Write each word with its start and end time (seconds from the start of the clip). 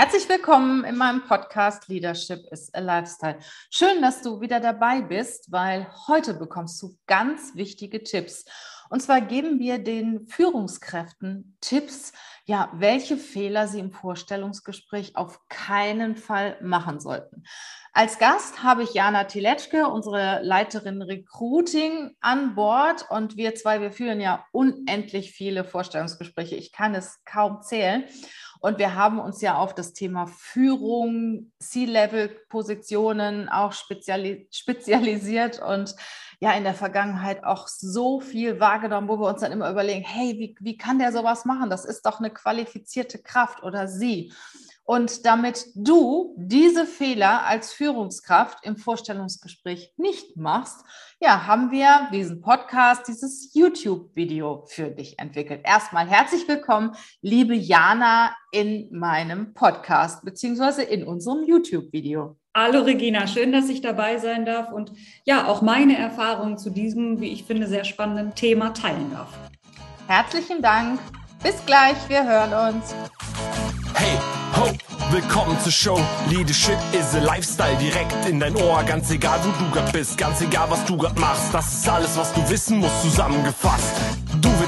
Herzlich 0.00 0.30
willkommen 0.30 0.84
in 0.84 0.96
meinem 0.96 1.26
Podcast 1.26 1.88
Leadership 1.88 2.46
is 2.50 2.72
a 2.72 2.80
Lifestyle. 2.80 3.38
Schön, 3.68 4.00
dass 4.00 4.22
du 4.22 4.40
wieder 4.40 4.58
dabei 4.58 5.02
bist, 5.02 5.52
weil 5.52 5.88
heute 6.08 6.32
bekommst 6.32 6.80
du 6.80 6.96
ganz 7.06 7.54
wichtige 7.54 8.02
Tipps. 8.02 8.46
Und 8.88 9.02
zwar 9.02 9.20
geben 9.20 9.58
wir 9.58 9.76
den 9.76 10.26
Führungskräften 10.26 11.58
Tipps, 11.60 12.12
ja, 12.50 12.68
welche 12.72 13.16
Fehler 13.16 13.68
sie 13.68 13.78
im 13.78 13.92
Vorstellungsgespräch 13.92 15.14
auf 15.14 15.38
keinen 15.48 16.16
Fall 16.16 16.58
machen 16.60 16.98
sollten. 16.98 17.44
Als 17.92 18.18
Gast 18.18 18.64
habe 18.64 18.82
ich 18.82 18.92
Jana 18.92 19.22
Tiletschke, 19.22 19.86
unsere 19.86 20.42
Leiterin 20.42 21.00
Recruiting, 21.00 22.16
an 22.20 22.56
Bord. 22.56 23.06
Und 23.08 23.36
wir 23.36 23.54
zwei, 23.54 23.80
wir 23.80 23.92
führen 23.92 24.20
ja 24.20 24.44
unendlich 24.50 25.30
viele 25.30 25.62
Vorstellungsgespräche. 25.62 26.56
Ich 26.56 26.72
kann 26.72 26.96
es 26.96 27.20
kaum 27.24 27.62
zählen. 27.62 28.02
Und 28.58 28.78
wir 28.78 28.96
haben 28.96 29.20
uns 29.20 29.40
ja 29.40 29.54
auf 29.54 29.72
das 29.72 29.92
Thema 29.92 30.26
Führung, 30.26 31.52
C-Level-Positionen 31.60 33.48
auch 33.48 33.72
speziali 33.72 34.48
spezialisiert 34.50 35.62
und 35.62 35.94
ja 36.40 36.52
in 36.52 36.64
der 36.64 36.74
Vergangenheit 36.74 37.44
auch 37.44 37.68
so 37.68 38.20
viel 38.20 38.60
wahrgenommen, 38.60 39.08
wo 39.08 39.18
wir 39.18 39.28
uns 39.28 39.42
dann 39.42 39.52
immer 39.52 39.70
überlegen, 39.70 40.04
hey, 40.04 40.38
wie, 40.38 40.56
wie 40.58 40.78
kann 40.78 40.98
der 40.98 41.12
sowas 41.12 41.44
machen? 41.44 41.68
Das 41.68 41.84
ist 41.84 42.06
doch 42.06 42.18
eine 42.18 42.30
qualifizierte 42.30 43.18
Kraft 43.18 43.62
oder 43.62 43.86
sie. 43.86 44.32
Und 44.84 45.24
damit 45.24 45.66
du 45.74 46.34
diese 46.36 46.84
Fehler 46.84 47.46
als 47.46 47.72
Führungskraft 47.72 48.64
im 48.64 48.76
Vorstellungsgespräch 48.76 49.92
nicht 49.98 50.36
machst, 50.36 50.84
ja, 51.20 51.46
haben 51.46 51.70
wir 51.70 52.08
diesen 52.12 52.40
Podcast, 52.40 53.06
dieses 53.06 53.54
YouTube-Video 53.54 54.64
für 54.66 54.90
dich 54.90 55.18
entwickelt. 55.18 55.60
Erstmal 55.62 56.08
herzlich 56.08 56.48
willkommen, 56.48 56.96
liebe 57.20 57.54
Jana, 57.54 58.34
in 58.50 58.88
meinem 58.90 59.52
Podcast 59.54 60.24
beziehungsweise 60.24 60.82
in 60.82 61.04
unserem 61.04 61.44
YouTube-Video. 61.44 62.39
Hallo 62.52 62.80
Regina, 62.80 63.28
schön, 63.28 63.52
dass 63.52 63.68
ich 63.68 63.80
dabei 63.80 64.18
sein 64.18 64.44
darf 64.44 64.72
und 64.72 64.90
ja, 65.24 65.46
auch 65.46 65.62
meine 65.62 65.96
Erfahrungen 65.96 66.58
zu 66.58 66.70
diesem, 66.70 67.20
wie 67.20 67.28
ich 67.28 67.44
finde, 67.44 67.68
sehr 67.68 67.84
spannenden 67.84 68.34
Thema 68.34 68.74
teilen 68.74 69.12
darf. 69.12 69.28
Herzlichen 70.08 70.60
Dank. 70.60 70.98
Bis 71.44 71.64
gleich, 71.64 71.96
wir 72.08 72.24
hören 72.24 72.74
uns. 72.74 72.92
Hey, 73.94 74.18
ho, 74.56 74.68
willkommen 75.12 75.60
zur 75.60 75.70
Show. 75.70 76.00
Leadership 76.28 76.76
is 76.92 77.14
a 77.14 77.20
Lifestyle 77.20 77.76
direkt 77.76 78.28
in 78.28 78.40
dein 78.40 78.56
Ohr. 78.56 78.82
Ganz 78.82 79.12
egal, 79.12 79.38
wo 79.44 79.64
du 79.64 79.70
grad 79.70 79.92
bist, 79.92 80.18
ganz 80.18 80.40
egal, 80.40 80.68
was 80.70 80.84
du 80.86 80.96
grad 80.96 81.16
machst. 81.20 81.54
Das 81.54 81.72
ist 81.72 81.88
alles, 81.88 82.18
was 82.18 82.32
du 82.32 82.50
wissen 82.50 82.78
musst, 82.78 83.00
zusammengefasst. 83.02 83.94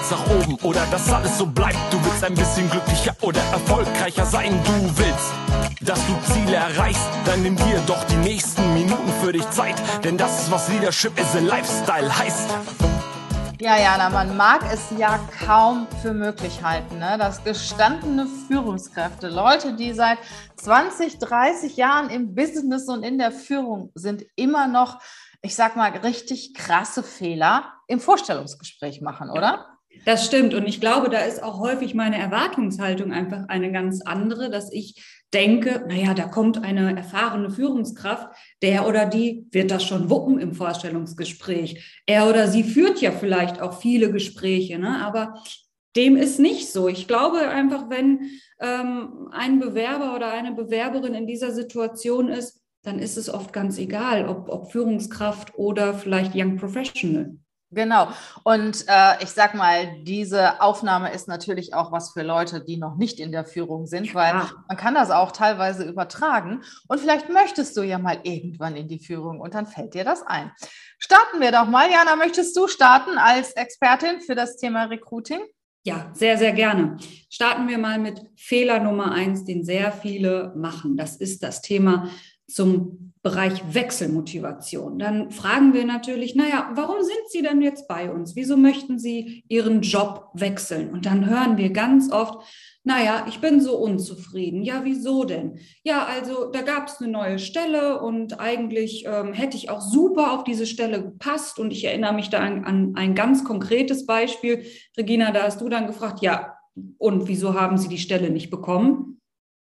Willst 0.03 0.11
nach 0.11 0.31
oben 0.35 0.59
oder 0.65 0.85
dass 0.91 1.13
alles 1.13 1.39
so 1.39 1.47
bleibt. 1.47 1.79
Du 1.93 2.05
willst 2.05 2.25
ein 2.25 2.35
bisschen 2.35 2.69
glücklicher 2.69 3.15
oder 3.21 3.41
erfolgreicher 3.53 4.27
sein. 4.27 4.61
Du 4.65 4.99
willst, 4.99 5.33
dass 5.81 6.01
du 6.09 6.33
Ziele 6.33 6.57
erreichst. 6.57 7.07
Dann 7.25 7.43
nimm 7.43 7.55
dir 7.55 7.81
doch 7.87 8.03
die 8.05 8.17
nächsten 8.17 8.75
Minuten 8.75 9.13
für 9.23 9.33
dich 9.33 9.49
Zeit. 9.51 9.77
Denn 10.03 10.19
das 10.19 10.43
ist, 10.43 10.51
was 10.51 10.69
Leadership 10.71 11.17
is 11.21 11.37
a 11.37 11.39
Lifestyle 11.39 12.19
heißt. 12.19 12.51
Ja, 13.61 13.79
Jana, 13.79 14.11
man 14.11 14.37
mag 14.37 14.63
es 14.73 14.81
ja 14.99 15.21
kaum 15.47 15.87
für 16.01 16.13
möglich 16.13 16.65
halten, 16.65 16.99
ne? 16.99 17.17
dass 17.17 17.45
gestandene 17.45 18.27
Führungskräfte, 18.49 19.29
Leute, 19.29 19.75
die 19.75 19.93
seit 19.93 20.19
20, 20.57 21.21
30 21.21 21.77
Jahren 21.77 22.11
im 22.11 22.35
Business 22.35 22.89
und 22.89 23.05
in 23.05 23.19
der 23.19 23.31
Führung 23.31 23.93
sind, 23.95 24.25
immer 24.35 24.67
noch, 24.67 25.01
ich 25.43 25.55
sag 25.55 25.77
mal, 25.77 25.91
richtig 25.91 26.55
krasse 26.55 27.05
Fehler 27.05 27.73
im 27.87 28.01
Vorstellungsgespräch 28.01 29.01
machen, 29.01 29.31
oder? 29.31 29.72
Das 30.05 30.27
stimmt. 30.27 30.55
Und 30.55 30.67
ich 30.67 30.81
glaube, 30.81 31.11
da 31.11 31.21
ist 31.21 31.43
auch 31.43 31.61
häufig 31.61 31.95
meine 31.95 32.19
Erwartungshaltung 32.19 33.13
einfach 33.13 33.49
eine 33.49 33.71
ganz 33.71 34.03
andere, 34.03 34.51
dass 34.51 34.73
ich 34.73 35.03
denke, 35.33 35.85
naja, 35.89 36.15
da 36.15 36.25
kommt 36.25 36.63
eine 36.63 36.97
erfahrene 36.97 37.51
Führungskraft, 37.51 38.29
der 38.63 38.87
oder 38.87 39.07
die 39.07 39.47
wird 39.51 39.71
das 39.71 39.85
schon 39.85 40.11
wuppen 40.11 40.39
im 40.39 40.55
Vorstellungsgespräch. 40.55 42.03
Er 42.07 42.29
oder 42.29 42.49
sie 42.49 42.65
führt 42.65 43.01
ja 43.01 43.13
vielleicht 43.13 43.61
auch 43.61 43.81
viele 43.81 44.13
Gespräche, 44.13 44.79
ne? 44.79 45.05
aber 45.05 45.35
dem 45.97 46.17
ist 46.17 46.39
nicht 46.39 46.71
so. 46.71 46.89
Ich 46.89 47.07
glaube 47.07 47.49
einfach, 47.49 47.89
wenn 47.91 48.31
ähm, 48.61 49.29
ein 49.31 49.61
Bewerber 49.61 50.15
oder 50.15 50.33
eine 50.33 50.53
Bewerberin 50.53 51.15
in 51.15 51.27
dieser 51.27 51.53
Situation 51.53 52.29
ist, 52.29 52.61
dann 52.83 52.99
ist 52.99 53.17
es 53.17 53.29
oft 53.29 53.53
ganz 53.53 53.79
egal, 53.79 54.29
ob, 54.29 54.49
ob 54.49 54.73
Führungskraft 54.73 55.57
oder 55.57 55.95
vielleicht 55.95 56.33
Young 56.35 56.57
Professional. 56.57 57.37
Genau. 57.75 58.09
Und 58.45 58.85
äh, 58.87 59.23
ich 59.23 59.31
sag 59.31 59.55
mal, 59.55 60.03
diese 60.03 60.61
Aufnahme 60.61 61.13
ist 61.13 61.27
natürlich 61.27 61.73
auch 61.73 61.91
was 61.91 62.13
für 62.13 62.23
Leute, 62.23 62.63
die 62.63 62.77
noch 62.77 62.97
nicht 62.97 63.19
in 63.19 63.33
der 63.33 63.47
Führung 63.47 63.87
sind, 63.87 64.09
ja. 64.09 64.15
weil 64.15 64.35
man 64.69 64.77
kann 64.77 64.95
das 64.95 65.11
auch 65.11 65.33
teilweise 65.33 65.85
übertragen. 65.85 66.63
Und 66.87 67.01
vielleicht 67.01 67.31
möchtest 67.31 67.75
du 67.77 67.83
ja 67.83 67.99
mal 67.99 68.19
irgendwann 68.25 68.77
in 68.77 68.89
die 68.89 68.99
Führung 68.99 69.41
und 69.41 69.55
dann 69.55 69.67
fällt 69.67 69.95
dir 69.95 70.05
das 70.05 70.23
ein. 70.23 70.53
Starten 70.99 71.41
wir 71.41 71.51
doch 71.51 71.67
mal. 71.67 71.91
Jana, 71.91 72.15
möchtest 72.17 72.55
du 72.57 72.69
starten 72.69 73.17
als 73.17 73.53
Expertin 73.53 74.21
für 74.21 74.35
das 74.35 74.59
Thema 74.59 74.85
Recruiting? 74.85 75.41
Ja, 75.85 76.11
sehr, 76.13 76.37
sehr 76.37 76.53
gerne. 76.53 76.99
Starten 77.29 77.67
wir 77.69 77.79
mal 77.79 77.99
mit 77.99 78.21
Fehler 78.37 78.81
Nummer 78.81 79.13
eins, 79.13 79.45
den 79.45 79.65
sehr 79.65 79.93
viele 79.93 80.53
machen. 80.55 80.97
Das 80.97 81.17
ist 81.17 81.43
das 81.43 81.63
Thema 81.63 82.09
zum 82.47 83.12
Bereich 83.23 83.63
Wechselmotivation. 83.73 84.99
Dann 84.99 85.31
fragen 85.31 85.75
wir 85.75 85.85
natürlich, 85.85 86.35
naja, 86.35 86.71
warum 86.75 87.03
sind 87.03 87.29
Sie 87.29 87.43
denn 87.43 87.63
jetzt 87.63 87.87
bei 87.87 88.11
uns? 88.11 88.35
Wieso 88.35 88.57
möchten 88.57 88.99
Sie 88.99 89.45
Ihren 89.49 89.83
Job 89.83 90.31
wechseln? 90.35 90.91
Und 90.91 91.07
dann 91.07 91.29
hören 91.29 91.57
wir 91.57 91.71
ganz 91.71 92.11
oft, 92.11 92.45
naja, 92.85 93.25
ich 93.29 93.39
bin 93.39 93.61
so 93.61 93.77
unzufrieden. 93.77 94.63
Ja, 94.63 94.81
wieso 94.83 95.23
denn? 95.23 95.61
Ja, 95.85 96.05
also 96.05 96.51
da 96.51 96.63
gab 96.63 96.89
es 96.89 97.01
eine 97.01 97.13
neue 97.13 97.39
Stelle 97.39 98.01
und 98.01 98.41
eigentlich 98.41 99.05
ähm, 99.07 99.33
hätte 99.33 99.57
ich 99.57 99.71
auch 99.71 99.81
super 99.81 100.33
auf 100.33 100.43
diese 100.43 100.67
Stelle 100.67 101.01
gepasst. 101.01 101.61
Und 101.61 101.71
ich 101.71 101.85
erinnere 101.85 102.15
mich 102.15 102.29
da 102.29 102.41
an, 102.41 102.65
an 102.65 102.95
ein 102.97 103.15
ganz 103.15 103.45
konkretes 103.45 104.05
Beispiel. 104.05 104.65
Regina, 104.97 105.31
da 105.31 105.45
hast 105.45 105.61
du 105.61 105.69
dann 105.69 105.87
gefragt, 105.87 106.23
ja, 106.23 106.57
und 106.99 107.29
wieso 107.29 107.55
haben 107.55 107.79
Sie 107.79 107.89
die 107.89 107.99
Stelle 107.99 108.31
nicht 108.31 108.51
bekommen? 108.51 109.21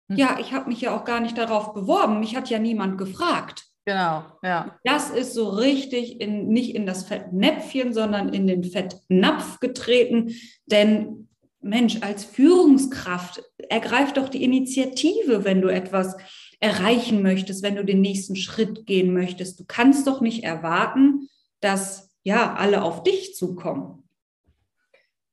Ja, 0.09 0.37
ich 0.39 0.53
habe 0.53 0.69
mich 0.69 0.81
ja 0.81 0.95
auch 0.95 1.03
gar 1.03 1.19
nicht 1.19 1.37
darauf 1.37 1.73
beworben. 1.73 2.19
Mich 2.19 2.35
hat 2.35 2.49
ja 2.49 2.59
niemand 2.59 2.97
gefragt. 2.97 3.65
Genau, 3.85 4.25
ja. 4.43 4.77
Das 4.83 5.09
ist 5.09 5.33
so 5.33 5.49
richtig 5.49 6.19
in, 6.19 6.49
nicht 6.49 6.75
in 6.75 6.85
das 6.85 7.03
Fettnäpfchen, 7.03 7.93
sondern 7.93 8.33
in 8.33 8.47
den 8.47 8.63
Fettnapf 8.63 9.59
getreten. 9.59 10.33
Denn 10.65 11.29
Mensch, 11.61 11.99
als 12.01 12.25
Führungskraft 12.25 13.43
ergreif 13.69 14.13
doch 14.13 14.29
die 14.29 14.43
Initiative, 14.43 15.43
wenn 15.45 15.61
du 15.61 15.69
etwas 15.69 16.17
erreichen 16.59 17.21
möchtest, 17.21 17.63
wenn 17.63 17.75
du 17.75 17.85
den 17.85 18.01
nächsten 18.01 18.35
Schritt 18.35 18.85
gehen 18.85 19.13
möchtest. 19.13 19.59
Du 19.59 19.65
kannst 19.65 20.07
doch 20.07 20.21
nicht 20.21 20.43
erwarten, 20.43 21.29
dass 21.59 22.09
ja 22.23 22.55
alle 22.55 22.83
auf 22.83 23.03
dich 23.03 23.35
zukommen. 23.35 24.07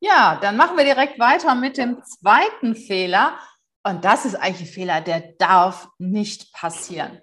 Ja, 0.01 0.39
dann 0.41 0.57
machen 0.57 0.77
wir 0.77 0.85
direkt 0.85 1.19
weiter 1.19 1.55
mit 1.55 1.79
dem 1.79 2.03
zweiten 2.05 2.77
Fehler. 2.77 3.39
Und 3.85 4.05
das 4.05 4.25
ist 4.25 4.35
eigentlich 4.35 4.69
ein 4.69 4.75
Fehler, 4.75 5.01
der 5.01 5.21
darf 5.39 5.89
nicht 5.99 6.53
passieren. 6.53 7.21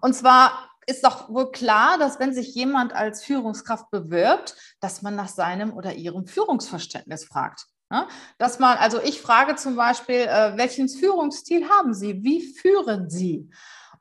Und 0.00 0.14
zwar 0.14 0.70
ist 0.86 1.04
doch 1.04 1.28
wohl 1.28 1.50
klar, 1.52 1.98
dass 1.98 2.18
wenn 2.18 2.34
sich 2.34 2.54
jemand 2.54 2.92
als 2.94 3.22
Führungskraft 3.22 3.90
bewirbt, 3.90 4.56
dass 4.80 5.02
man 5.02 5.14
nach 5.14 5.28
seinem 5.28 5.72
oder 5.72 5.94
ihrem 5.94 6.26
Führungsverständnis 6.26 7.24
fragt. 7.24 7.66
Dass 8.38 8.58
man, 8.58 8.76
also 8.78 9.00
ich 9.00 9.20
frage 9.20 9.56
zum 9.56 9.76
Beispiel, 9.76 10.16
äh, 10.16 10.56
welchen 10.56 10.88
Führungsstil 10.88 11.68
haben 11.68 11.94
Sie? 11.94 12.22
Wie 12.24 12.40
führen 12.54 13.08
Sie? 13.08 13.50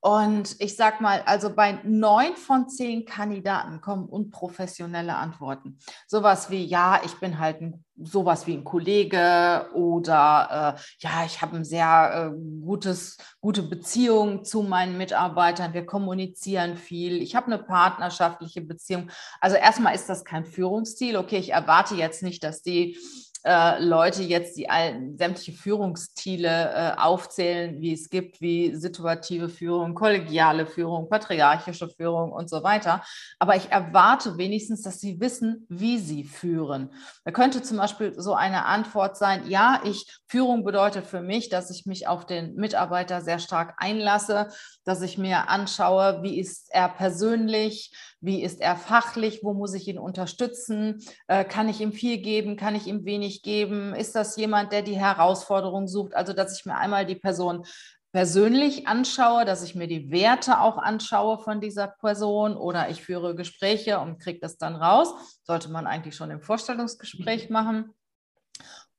Und 0.03 0.57
ich 0.59 0.75
sage 0.75 1.01
mal, 1.01 1.21
also 1.25 1.55
bei 1.55 1.79
neun 1.85 2.35
von 2.35 2.67
zehn 2.67 3.05
Kandidaten 3.05 3.79
kommen 3.79 4.03
unprofessionelle 4.03 5.15
Antworten. 5.15 5.79
Sowas 6.07 6.49
wie, 6.49 6.65
ja, 6.65 6.99
ich 7.05 7.21
bin 7.21 7.39
halt 7.39 7.61
ein, 7.61 7.85
sowas 7.95 8.45
wie 8.45 8.55
ein 8.55 8.65
Kollege 8.65 9.69
oder 9.73 10.75
äh, 10.77 10.81
ja, 10.99 11.23
ich 11.25 11.41
habe 11.41 11.55
eine 11.55 11.63
sehr 11.63 12.33
äh, 12.33 12.65
gutes, 12.65 13.17
gute 13.39 13.63
Beziehung 13.63 14.43
zu 14.43 14.63
meinen 14.63 14.97
Mitarbeitern. 14.97 15.73
Wir 15.73 15.85
kommunizieren 15.85 16.75
viel. 16.75 17.21
Ich 17.21 17.37
habe 17.37 17.45
eine 17.45 17.59
partnerschaftliche 17.59 18.59
Beziehung. 18.59 19.09
Also 19.39 19.55
erstmal 19.55 19.95
ist 19.95 20.09
das 20.09 20.25
kein 20.25 20.43
Führungsstil. 20.43 21.15
Okay, 21.15 21.37
ich 21.37 21.53
erwarte 21.53 21.95
jetzt 21.95 22.23
nicht, 22.23 22.43
dass 22.43 22.61
die 22.61 22.97
äh, 23.43 23.83
Leute 23.83 24.23
jetzt 24.23 24.57
die 24.57 24.69
allen, 24.69 25.17
sämtliche 25.17 25.51
Führungsstile 25.51 26.95
äh, 26.97 26.99
aufzählen, 26.99 27.81
wie 27.81 27.93
es 27.93 28.09
gibt, 28.09 28.39
wie 28.41 28.75
situative 28.75 29.49
Führung, 29.49 29.93
kollegiale 29.93 30.65
Führung, 30.65 31.09
patriarchische 31.09 31.89
Führung 31.89 32.31
und 32.31 32.49
so 32.49 32.63
weiter. 32.63 33.03
Aber 33.39 33.55
ich 33.55 33.71
erwarte 33.71 34.37
wenigstens, 34.37 34.81
dass 34.81 34.99
sie 34.99 35.19
wissen, 35.19 35.65
wie 35.69 35.99
sie 35.99 36.23
führen. 36.23 36.89
Da 37.25 37.31
könnte 37.31 37.61
zum 37.61 37.77
Beispiel 37.77 38.13
so 38.17 38.33
eine 38.33 38.65
Antwort 38.65 39.17
sein, 39.17 39.47
ja, 39.47 39.81
ich, 39.83 40.05
Führung 40.27 40.63
bedeutet 40.63 41.05
für 41.05 41.21
mich, 41.21 41.49
dass 41.49 41.69
ich 41.69 41.85
mich 41.85 42.07
auf 42.07 42.25
den 42.25 42.55
Mitarbeiter 42.55 43.21
sehr 43.21 43.39
stark 43.39 43.75
einlasse, 43.77 44.49
dass 44.85 45.01
ich 45.01 45.17
mir 45.17 45.49
anschaue, 45.49 46.23
wie 46.23 46.39
ist 46.39 46.67
er 46.71 46.89
persönlich, 46.89 47.95
wie 48.19 48.41
ist 48.43 48.61
er 48.61 48.75
fachlich, 48.75 49.41
wo 49.43 49.53
muss 49.53 49.73
ich 49.73 49.87
ihn 49.87 49.99
unterstützen, 49.99 51.01
äh, 51.27 51.43
kann 51.45 51.69
ich 51.69 51.81
ihm 51.81 51.93
viel 51.93 52.17
geben, 52.17 52.55
kann 52.57 52.75
ich 52.75 52.87
ihm 52.87 53.05
wenig 53.05 53.43
geben, 53.43 53.93
ist 53.93 54.15
das 54.15 54.35
jemand, 54.35 54.71
der 54.71 54.81
die 54.81 54.97
Herausforderung 54.97 55.87
sucht, 55.87 56.15
also 56.15 56.33
dass 56.33 56.57
ich 56.57 56.65
mir 56.65 56.75
einmal 56.75 57.05
die 57.05 57.15
Person 57.15 57.65
persönlich 58.13 58.87
anschaue, 58.87 59.43
dass 59.43 59.63
ich 59.63 59.73
mir 59.73 59.87
die 59.87 60.11
Werte 60.11 60.61
auch 60.61 60.77
anschaue 60.77 61.39
von 61.39 61.59
dieser 61.59 61.87
Person 61.87 62.55
oder 62.55 62.89
ich 62.89 63.01
führe 63.01 63.35
Gespräche 63.35 63.99
und 63.99 64.19
kriege 64.19 64.39
das 64.39 64.57
dann 64.57 64.75
raus. 64.75 65.13
Sollte 65.41 65.69
man 65.69 65.87
eigentlich 65.87 66.15
schon 66.15 66.29
im 66.29 66.39
Vorstellungsgespräch 66.39 67.49
mhm. 67.49 67.53
machen. 67.53 67.93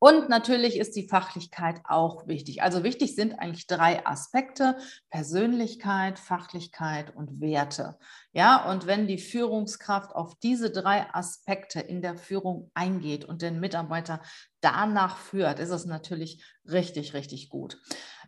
Und 0.04 0.28
natürlich 0.28 0.78
ist 0.78 0.96
die 0.96 1.08
Fachlichkeit 1.08 1.80
auch 1.84 2.26
wichtig. 2.26 2.60
Also 2.62 2.84
wichtig 2.84 3.14
sind 3.14 3.38
eigentlich 3.38 3.66
drei 3.66 4.04
Aspekte: 4.04 4.76
Persönlichkeit, 5.08 6.18
Fachlichkeit 6.18 7.16
und 7.16 7.40
Werte. 7.40 7.96
Ja, 8.34 8.70
und 8.70 8.86
wenn 8.86 9.06
die 9.06 9.16
Führungskraft 9.16 10.14
auf 10.14 10.34
diese 10.40 10.70
drei 10.70 11.06
Aspekte 11.14 11.80
in 11.80 12.02
der 12.02 12.18
Führung 12.18 12.70
eingeht 12.74 13.24
und 13.24 13.40
den 13.40 13.60
Mitarbeiter 13.60 14.20
danach 14.60 15.16
führt, 15.16 15.58
ist 15.58 15.70
es 15.70 15.86
natürlich 15.86 16.44
richtig, 16.70 17.14
richtig 17.14 17.48
gut. 17.48 17.78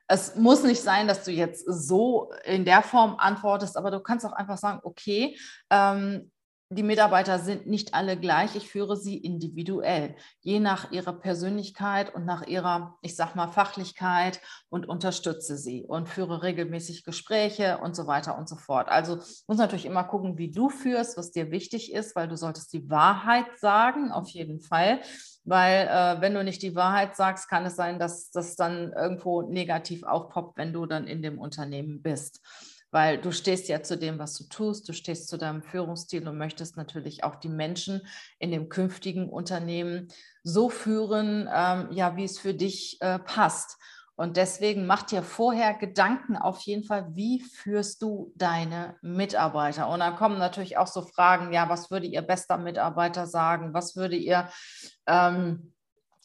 Es 0.08 0.34
muss 0.34 0.62
nicht 0.62 0.80
sein, 0.80 1.06
dass 1.06 1.24
du 1.24 1.30
jetzt 1.30 1.66
so 1.66 2.32
in 2.46 2.64
der 2.64 2.80
Form 2.80 3.16
antwortest, 3.18 3.76
aber 3.76 3.90
du 3.90 4.00
kannst 4.00 4.24
auch 4.24 4.32
einfach 4.32 4.56
sagen, 4.56 4.80
okay, 4.82 5.36
ähm, 5.68 6.30
die 6.68 6.82
Mitarbeiter 6.82 7.38
sind 7.38 7.68
nicht 7.68 7.94
alle 7.94 8.16
gleich. 8.16 8.56
Ich 8.56 8.68
führe 8.68 8.96
sie 8.96 9.16
individuell, 9.16 10.16
je 10.40 10.58
nach 10.58 10.90
ihrer 10.90 11.12
Persönlichkeit 11.12 12.12
und 12.12 12.24
nach 12.24 12.44
ihrer, 12.46 12.98
ich 13.02 13.14
sag 13.14 13.36
mal, 13.36 13.46
Fachlichkeit 13.46 14.40
und 14.68 14.88
unterstütze 14.88 15.56
sie 15.56 15.84
und 15.84 16.08
führe 16.08 16.42
regelmäßig 16.42 17.04
Gespräche 17.04 17.78
und 17.78 17.94
so 17.94 18.08
weiter 18.08 18.36
und 18.36 18.48
so 18.48 18.56
fort. 18.56 18.88
Also 18.88 19.18
muss 19.46 19.58
natürlich 19.58 19.86
immer 19.86 20.02
gucken, 20.02 20.38
wie 20.38 20.50
du 20.50 20.68
führst, 20.68 21.16
was 21.16 21.30
dir 21.30 21.52
wichtig 21.52 21.92
ist, 21.92 22.16
weil 22.16 22.26
du 22.26 22.36
solltest 22.36 22.72
die 22.72 22.90
Wahrheit 22.90 23.46
sagen, 23.58 24.10
auf 24.10 24.28
jeden 24.30 24.60
Fall. 24.60 25.00
Weil 25.44 25.86
äh, 25.86 26.20
wenn 26.20 26.34
du 26.34 26.42
nicht 26.42 26.62
die 26.62 26.74
Wahrheit 26.74 27.14
sagst, 27.14 27.48
kann 27.48 27.64
es 27.64 27.76
sein, 27.76 28.00
dass 28.00 28.32
das 28.32 28.56
dann 28.56 28.92
irgendwo 28.92 29.42
negativ 29.42 30.02
aufpoppt, 30.02 30.58
wenn 30.58 30.72
du 30.72 30.86
dann 30.86 31.06
in 31.06 31.22
dem 31.22 31.38
Unternehmen 31.38 32.02
bist 32.02 32.40
weil 32.90 33.18
du 33.18 33.32
stehst 33.32 33.68
ja 33.68 33.82
zu 33.82 33.96
dem, 33.96 34.18
was 34.18 34.36
du 34.38 34.44
tust, 34.44 34.88
du 34.88 34.92
stehst 34.92 35.28
zu 35.28 35.36
deinem 35.36 35.62
Führungsstil 35.62 36.26
und 36.26 36.38
möchtest 36.38 36.76
natürlich 36.76 37.24
auch 37.24 37.36
die 37.36 37.48
Menschen 37.48 38.02
in 38.38 38.50
dem 38.50 38.68
künftigen 38.68 39.28
Unternehmen 39.28 40.08
so 40.42 40.68
führen, 40.68 41.48
ähm, 41.52 41.88
ja, 41.92 42.16
wie 42.16 42.24
es 42.24 42.38
für 42.38 42.54
dich 42.54 42.98
äh, 43.00 43.18
passt. 43.18 43.78
Und 44.18 44.38
deswegen 44.38 44.86
mach 44.86 45.02
dir 45.02 45.22
vorher 45.22 45.74
Gedanken 45.74 46.36
auf 46.36 46.60
jeden 46.60 46.84
Fall, 46.84 47.14
wie 47.14 47.42
führst 47.42 48.00
du 48.00 48.32
deine 48.34 48.96
Mitarbeiter? 49.02 49.90
Und 49.90 50.00
dann 50.00 50.16
kommen 50.16 50.38
natürlich 50.38 50.78
auch 50.78 50.86
so 50.86 51.02
Fragen, 51.02 51.52
ja, 51.52 51.68
was 51.68 51.90
würde 51.90 52.06
Ihr 52.06 52.22
bester 52.22 52.56
Mitarbeiter 52.56 53.26
sagen? 53.26 53.74
Was 53.74 53.94
würde 53.94 54.16
ihr 54.16 54.48
ähm, 55.06 55.74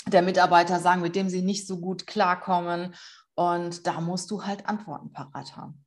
der 0.07 0.21
Mitarbeiter 0.21 0.79
sagen, 0.79 1.01
mit 1.01 1.17
dem 1.17 1.27
Sie 1.27 1.41
nicht 1.41 1.67
so 1.67 1.81
gut 1.81 2.07
klarkommen? 2.07 2.95
Und 3.35 3.85
da 3.85 3.99
musst 3.99 4.31
du 4.31 4.45
halt 4.45 4.69
Antworten 4.69 5.11
parat 5.11 5.57
haben. 5.57 5.83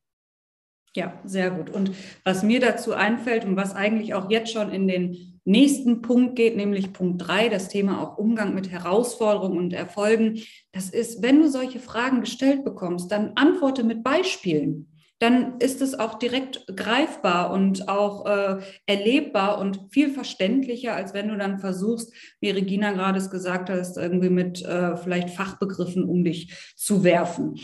Ja, 0.95 1.19
sehr 1.25 1.51
gut. 1.51 1.69
Und 1.69 1.91
was 2.23 2.41
mir 2.41 2.61
dazu 2.61 2.93
einfällt 2.93 3.43
und 3.43 3.57
was 3.57 3.75
eigentlich 3.75 4.13
auch 4.13 4.31
jetzt 4.31 4.53
schon 4.53 4.71
in 4.71 4.87
den 4.87 5.41
nächsten 5.43 6.01
Punkt 6.01 6.37
geht, 6.37 6.55
nämlich 6.55 6.93
Punkt 6.93 7.27
drei, 7.27 7.49
das 7.49 7.67
Thema 7.67 8.01
auch 8.01 8.17
Umgang 8.17 8.55
mit 8.55 8.71
Herausforderungen 8.71 9.57
und 9.57 9.73
Erfolgen, 9.73 10.39
das 10.71 10.89
ist, 10.89 11.21
wenn 11.21 11.41
du 11.41 11.49
solche 11.49 11.79
Fragen 11.79 12.21
gestellt 12.21 12.63
bekommst, 12.63 13.11
dann 13.11 13.33
antworte 13.35 13.83
mit 13.83 14.03
Beispielen. 14.03 14.87
Dann 15.19 15.59
ist 15.59 15.81
es 15.81 15.99
auch 15.99 16.17
direkt 16.17 16.65
greifbar 16.75 17.51
und 17.51 17.89
auch 17.89 18.25
äh, 18.25 18.59
erlebbar 18.85 19.59
und 19.59 19.81
viel 19.91 20.09
verständlicher, 20.09 20.95
als 20.95 21.13
wenn 21.13 21.27
du 21.27 21.37
dann 21.37 21.59
versuchst, 21.59 22.13
wie 22.39 22.51
Regina 22.51 22.93
gerade 22.93 23.17
es 23.17 23.29
gesagt 23.29 23.69
hast, 23.69 23.97
irgendwie 23.97 24.29
mit 24.29 24.63
äh, 24.63 24.95
vielleicht 24.95 25.31
Fachbegriffen 25.31 26.05
um 26.05 26.23
dich 26.23 26.73
zu 26.77 27.03
werfen. 27.03 27.55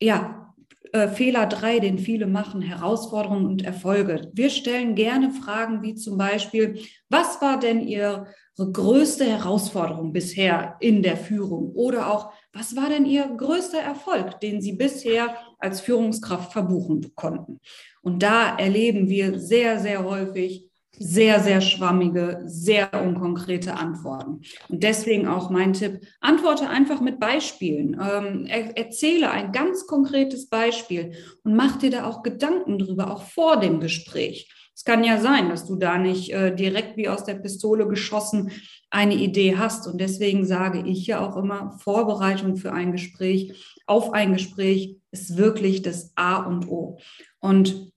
Ja, 0.00 0.49
äh, 0.92 1.08
Fehler 1.08 1.46
drei, 1.46 1.78
den 1.78 1.98
viele 1.98 2.26
machen, 2.26 2.62
Herausforderungen 2.62 3.46
und 3.46 3.64
Erfolge. 3.64 4.30
Wir 4.32 4.50
stellen 4.50 4.94
gerne 4.94 5.30
Fragen 5.30 5.82
wie 5.82 5.94
zum 5.94 6.18
Beispiel, 6.18 6.80
was 7.08 7.40
war 7.40 7.58
denn 7.58 7.80
Ihre 7.86 8.26
größte 8.56 9.24
Herausforderung 9.24 10.12
bisher 10.12 10.76
in 10.80 11.02
der 11.02 11.16
Führung? 11.16 11.72
Oder 11.72 12.12
auch, 12.12 12.32
was 12.52 12.76
war 12.76 12.88
denn 12.88 13.06
Ihr 13.06 13.26
größter 13.26 13.80
Erfolg, 13.80 14.40
den 14.40 14.60
Sie 14.60 14.72
bisher 14.72 15.36
als 15.58 15.80
Führungskraft 15.80 16.52
verbuchen 16.52 17.12
konnten? 17.14 17.60
Und 18.02 18.22
da 18.22 18.56
erleben 18.56 19.08
wir 19.08 19.38
sehr, 19.38 19.78
sehr 19.78 20.04
häufig, 20.04 20.69
sehr, 21.02 21.40
sehr 21.40 21.62
schwammige, 21.62 22.42
sehr 22.44 22.92
unkonkrete 22.92 23.74
Antworten. 23.74 24.42
Und 24.68 24.82
deswegen 24.82 25.26
auch 25.26 25.48
mein 25.48 25.72
Tipp, 25.72 26.02
antworte 26.20 26.68
einfach 26.68 27.00
mit 27.00 27.18
Beispielen. 27.18 27.94
Ähm, 27.94 28.44
er, 28.46 28.76
erzähle 28.76 29.30
ein 29.30 29.50
ganz 29.50 29.86
konkretes 29.86 30.50
Beispiel 30.50 31.12
und 31.42 31.56
mach 31.56 31.76
dir 31.78 31.90
da 31.90 32.04
auch 32.04 32.22
Gedanken 32.22 32.78
drüber, 32.78 33.10
auch 33.10 33.22
vor 33.22 33.58
dem 33.58 33.80
Gespräch. 33.80 34.52
Es 34.74 34.84
kann 34.84 35.02
ja 35.02 35.18
sein, 35.18 35.48
dass 35.48 35.66
du 35.66 35.76
da 35.76 35.96
nicht 35.96 36.32
äh, 36.32 36.54
direkt 36.54 36.98
wie 36.98 37.08
aus 37.08 37.24
der 37.24 37.34
Pistole 37.34 37.88
geschossen 37.88 38.50
eine 38.90 39.14
Idee 39.14 39.56
hast. 39.56 39.86
Und 39.86 40.02
deswegen 40.02 40.44
sage 40.44 40.84
ich 40.86 41.06
ja 41.06 41.26
auch 41.26 41.36
immer, 41.36 41.78
Vorbereitung 41.82 42.56
für 42.56 42.72
ein 42.72 42.92
Gespräch, 42.92 43.64
auf 43.86 44.12
ein 44.12 44.34
Gespräch 44.34 44.96
ist 45.12 45.38
wirklich 45.38 45.80
das 45.80 46.12
A 46.14 46.44
und 46.44 46.68
O. 46.68 46.98
Und 47.40 47.90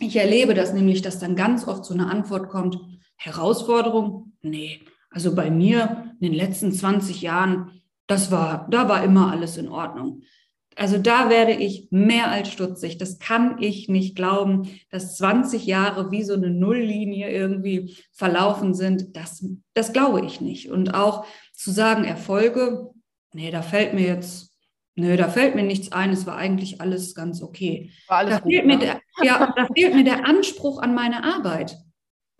ich 0.00 0.16
erlebe 0.16 0.54
das 0.54 0.72
nämlich, 0.72 1.02
dass 1.02 1.18
dann 1.18 1.36
ganz 1.36 1.66
oft 1.66 1.84
so 1.84 1.94
eine 1.94 2.10
Antwort 2.10 2.48
kommt, 2.48 2.78
Herausforderung? 3.16 4.32
Nee, 4.42 4.80
also 5.10 5.34
bei 5.34 5.50
mir 5.50 6.14
in 6.20 6.30
den 6.30 6.34
letzten 6.34 6.72
20 6.72 7.22
Jahren, 7.22 7.82
das 8.06 8.30
war, 8.30 8.66
da 8.70 8.88
war 8.88 9.02
immer 9.02 9.32
alles 9.32 9.56
in 9.56 9.68
Ordnung. 9.68 10.22
Also 10.76 10.96
da 10.96 11.28
werde 11.28 11.52
ich 11.52 11.88
mehr 11.90 12.30
als 12.30 12.52
stutzig. 12.52 12.98
Das 12.98 13.18
kann 13.18 13.60
ich 13.60 13.88
nicht 13.88 14.14
glauben, 14.14 14.78
dass 14.90 15.16
20 15.16 15.66
Jahre 15.66 16.12
wie 16.12 16.22
so 16.22 16.34
eine 16.34 16.50
Nulllinie 16.50 17.28
irgendwie 17.30 17.96
verlaufen 18.12 18.74
sind. 18.74 19.16
Das, 19.16 19.44
das 19.74 19.92
glaube 19.92 20.24
ich 20.24 20.40
nicht. 20.40 20.70
Und 20.70 20.94
auch 20.94 21.26
zu 21.52 21.72
sagen, 21.72 22.04
Erfolge, 22.04 22.90
nee, 23.32 23.50
da 23.50 23.62
fällt 23.62 23.92
mir 23.92 24.06
jetzt 24.06 24.47
Nö, 24.98 25.16
da 25.16 25.28
fällt 25.28 25.54
mir 25.54 25.62
nichts 25.62 25.92
ein, 25.92 26.10
es 26.10 26.26
war 26.26 26.36
eigentlich 26.36 26.80
alles 26.80 27.14
ganz 27.14 27.40
okay. 27.40 27.92
War 28.08 28.18
alles 28.18 28.34
da, 28.34 28.40
gut, 28.40 28.52
fehlt 28.52 28.66
ne? 28.66 28.74
mir 28.74 28.78
der, 28.80 29.00
ja, 29.22 29.54
da 29.56 29.68
fehlt 29.72 29.94
mir 29.94 30.02
der 30.02 30.26
Anspruch 30.26 30.82
an 30.82 30.92
meine 30.92 31.22
Arbeit. 31.22 31.78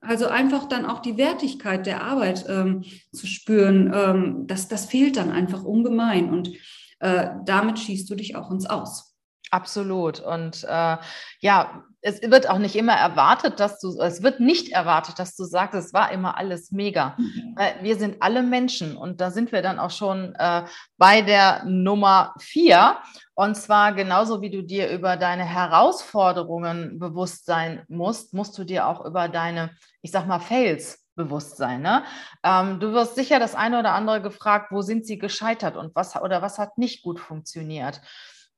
Also 0.01 0.27
einfach 0.27 0.69
dann 0.69 0.85
auch 0.85 0.99
die 0.99 1.17
Wertigkeit 1.17 1.87
der 1.87 2.03
Arbeit 2.03 2.47
ähm, 2.49 2.85
zu 3.13 3.29
spüren, 3.29 3.93
ähm, 3.95 4.45
das, 4.49 4.67
das 4.67 4.87
fehlt 4.87 5.17
dann 5.17 5.31
einfach 5.31 5.63
ungemein. 5.63 6.31
Und 6.31 6.51
äh, 6.99 7.29
damit 7.45 7.79
schießt 7.79 8.11
du 8.11 8.17
dich 8.17 8.35
auch 8.35 8.51
ins 8.51 8.67
Aus. 8.67 9.08
Absolut. 9.51 10.21
Und 10.21 10.65
äh, 10.65 10.97
ja, 11.41 11.85
es 12.01 12.23
wird 12.23 12.49
auch 12.49 12.59
nicht 12.59 12.77
immer 12.77 12.95
erwartet, 12.95 13.61
dass 13.61 13.81
du, 13.81 14.01
es 14.01 14.23
wird 14.23 14.41
nicht 14.41 14.71
erwartet, 14.73 15.19
dass 15.19 15.35
du 15.35 15.45
sagst, 15.45 15.75
es 15.75 15.93
war 15.93 16.13
immer 16.13 16.37
alles 16.37 16.71
mega. 16.71 17.17
Mhm. 17.19 17.57
Wir 17.83 17.97
sind 17.97 18.23
alle 18.23 18.43
Menschen 18.43 18.97
und 18.97 19.21
da 19.21 19.31
sind 19.31 19.51
wir 19.51 19.63
dann 19.63 19.79
auch 19.79 19.91
schon 19.91 20.35
äh, 20.37 20.65
bei 20.97 21.23
der 21.23 21.65
Nummer 21.65 22.35
vier. 22.39 22.99
Und 23.35 23.57
zwar 23.57 23.95
genauso 23.95 24.41
wie 24.43 24.51
du 24.51 24.63
dir 24.63 24.91
über 24.91 25.17
deine 25.17 25.45
Herausforderungen 25.45 26.99
bewusst 26.99 27.47
sein 27.47 27.85
musst, 27.89 28.35
musst 28.35 28.57
du 28.59 28.65
dir 28.65 28.87
auch 28.87 29.05
über 29.05 29.29
deine, 29.29 29.71
ich 30.03 30.11
sag 30.11 30.27
mal, 30.27 30.41
Fails 30.41 31.09
bewusst 31.19 31.59
sein. 31.59 31.83
Ne? 31.83 32.05
Ähm, 32.43 32.81
du 32.81 32.95
wirst 32.95 33.17
sicher 33.17 33.39
das 33.39 33.55
eine 33.55 33.79
oder 33.79 33.93
andere 33.93 34.23
gefragt, 34.23 34.69
wo 34.71 34.81
sind 34.81 35.05
sie 35.05 35.19
gescheitert 35.19 35.77
und 35.77 35.95
was 35.95 36.17
oder 36.17 36.41
was 36.41 36.59
hat 36.59 36.79
nicht 36.79 37.03
gut 37.03 37.21
funktioniert. 37.21 38.01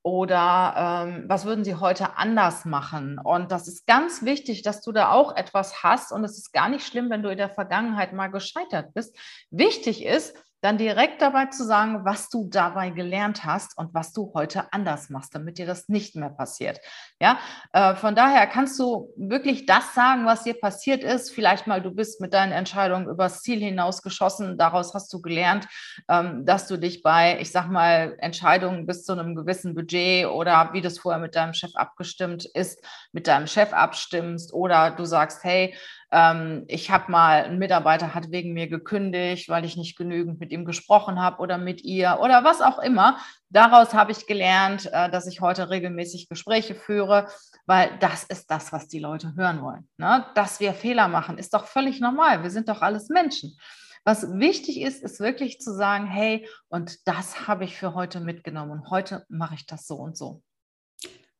Oder 0.02 1.04
ähm, 1.07 1.25
was 1.28 1.45
würden 1.45 1.62
Sie 1.62 1.75
heute 1.75 2.16
anders 2.16 2.64
machen? 2.64 3.19
Und 3.19 3.52
das 3.52 3.69
ist 3.69 3.87
ganz 3.87 4.23
wichtig, 4.25 4.62
dass 4.62 4.80
du 4.80 4.92
da 4.92 5.12
auch 5.12 5.37
etwas 5.37 5.83
hast. 5.83 6.11
Und 6.11 6.25
es 6.25 6.38
ist 6.38 6.52
gar 6.52 6.71
nicht 6.71 6.87
schlimm, 6.87 7.11
wenn 7.11 7.23
du 7.23 7.30
in 7.30 7.37
der 7.37 7.50
Vergangenheit 7.50 8.14
mal 8.14 8.28
gescheitert 8.28 8.95
bist. 8.95 9.14
Wichtig 9.50 10.04
ist, 10.04 10.35
dann 10.61 10.79
direkt 10.79 11.23
dabei 11.23 11.47
zu 11.47 11.64
sagen, 11.64 12.05
was 12.05 12.29
du 12.29 12.47
dabei 12.49 12.90
gelernt 12.90 13.45
hast 13.45 13.76
und 13.79 13.95
was 13.95 14.12
du 14.12 14.33
heute 14.35 14.73
anders 14.73 15.11
machst, 15.11 15.35
damit 15.35 15.59
dir 15.59 15.67
das 15.67 15.88
nicht 15.88 16.17
mehr 16.17 16.31
passiert. 16.31 16.81
Ja, 17.21 17.38
äh, 17.73 17.95
von 17.95 18.14
daher 18.14 18.47
kannst 18.47 18.79
du 18.79 19.12
wirklich 19.17 19.67
das 19.67 19.95
sagen, 19.95 20.26
was 20.26 20.45
dir 20.45 20.55
passiert 20.55 21.02
ist. 21.02 21.31
Vielleicht 21.31 21.67
mal, 21.67 21.81
du 21.81 21.90
bist 21.90 22.21
mit 22.21 22.35
deinen 22.35 22.52
Entscheidungen 22.52 23.09
übers 23.09 23.43
Ziel 23.43 23.61
hinaus 23.61 24.02
geschossen. 24.02 24.59
Daraus 24.59 24.95
hast 24.95 25.12
du 25.12 25.21
gelernt, 25.23 25.67
ähm, 26.09 26.45
dass 26.45 26.67
du 26.67 26.76
dich 26.76 27.02
bei, 27.02 27.38
ich 27.40 27.50
sag 27.50 27.69
mal, 27.69 28.17
Entscheidungen 28.19 28.87
bis 28.87 29.05
zu 29.05 29.12
einem 29.12 29.35
gewissen 29.35 29.75
Budget 29.75 30.26
oder 30.26 30.71
wie 30.73 30.81
das 30.83 30.99
vorher 30.99 31.21
mit 31.21 31.35
deinem 31.35 31.55
Chef 31.55 31.75
abgestimmt 31.75 32.45
ist, 32.45 32.85
mit 33.12 33.26
deinem 33.26 33.47
Chef 33.47 33.73
abstimmst 33.73 34.52
oder 34.52 34.90
du 34.90 35.05
sagst, 35.05 35.43
hey, 35.45 35.75
ähm, 36.12 36.64
ich 36.67 36.90
habe 36.90 37.11
mal, 37.11 37.45
ein 37.45 37.59
Mitarbeiter 37.59 38.14
hat 38.14 38.31
wegen 38.31 38.52
mir 38.52 38.69
gekündigt, 38.69 39.49
weil 39.49 39.64
ich 39.64 39.76
nicht 39.76 39.97
genügend 39.97 40.40
mit 40.40 40.50
ihm 40.50 40.64
gesprochen 40.64 41.21
habe 41.21 41.40
oder 41.40 41.57
mit 41.57 41.83
ihr 41.83 42.19
oder 42.21 42.43
was 42.43 42.61
auch 42.61 42.79
immer. 42.81 43.19
Daraus 43.49 43.95
habe 43.95 44.12
ich 44.12 44.26
gelernt, 44.26 44.90
äh, 44.93 45.11
dass 45.11 45.26
ich 45.26 45.40
heute 45.40 45.71
regelmäßig 45.71 46.29
Gespräche 46.29 46.75
führe, 46.75 47.29
weil 47.67 47.97
das 48.00 48.25
ist 48.25 48.50
das, 48.50 48.73
was 48.73 48.88
die 48.88 48.99
Leute 48.99 49.35
hören 49.37 49.62
wollen. 49.62 49.88
Ne? 49.99 50.26
Dass 50.35 50.59
wir 50.59 50.75
Fehler 50.75 51.09
machen, 51.09 51.38
ist 51.38 51.55
doch 51.55 51.67
völlig 51.67 52.00
normal. 52.00 52.43
Wir 52.43 52.50
sind 52.50 52.69
doch 52.69 52.83
alles 52.83 53.09
Menschen. 53.09 53.57
Was 54.05 54.33
wichtig 54.38 54.81
ist, 54.81 55.02
ist 55.02 55.21
wirklich 55.21 55.61
zu 55.61 55.75
sagen, 55.75 56.07
hey, 56.07 56.49
und 56.69 57.07
das 57.07 57.47
habe 57.47 57.64
ich 57.64 57.76
für 57.76 57.95
heute 57.95 58.21
mitgenommen 58.21 58.73
und 58.73 58.90
heute 58.90 59.26
mache 59.29 59.55
ich 59.55 59.67
das 59.67 59.87
so 59.87 59.97
und 59.97 60.17
so. 60.17 60.43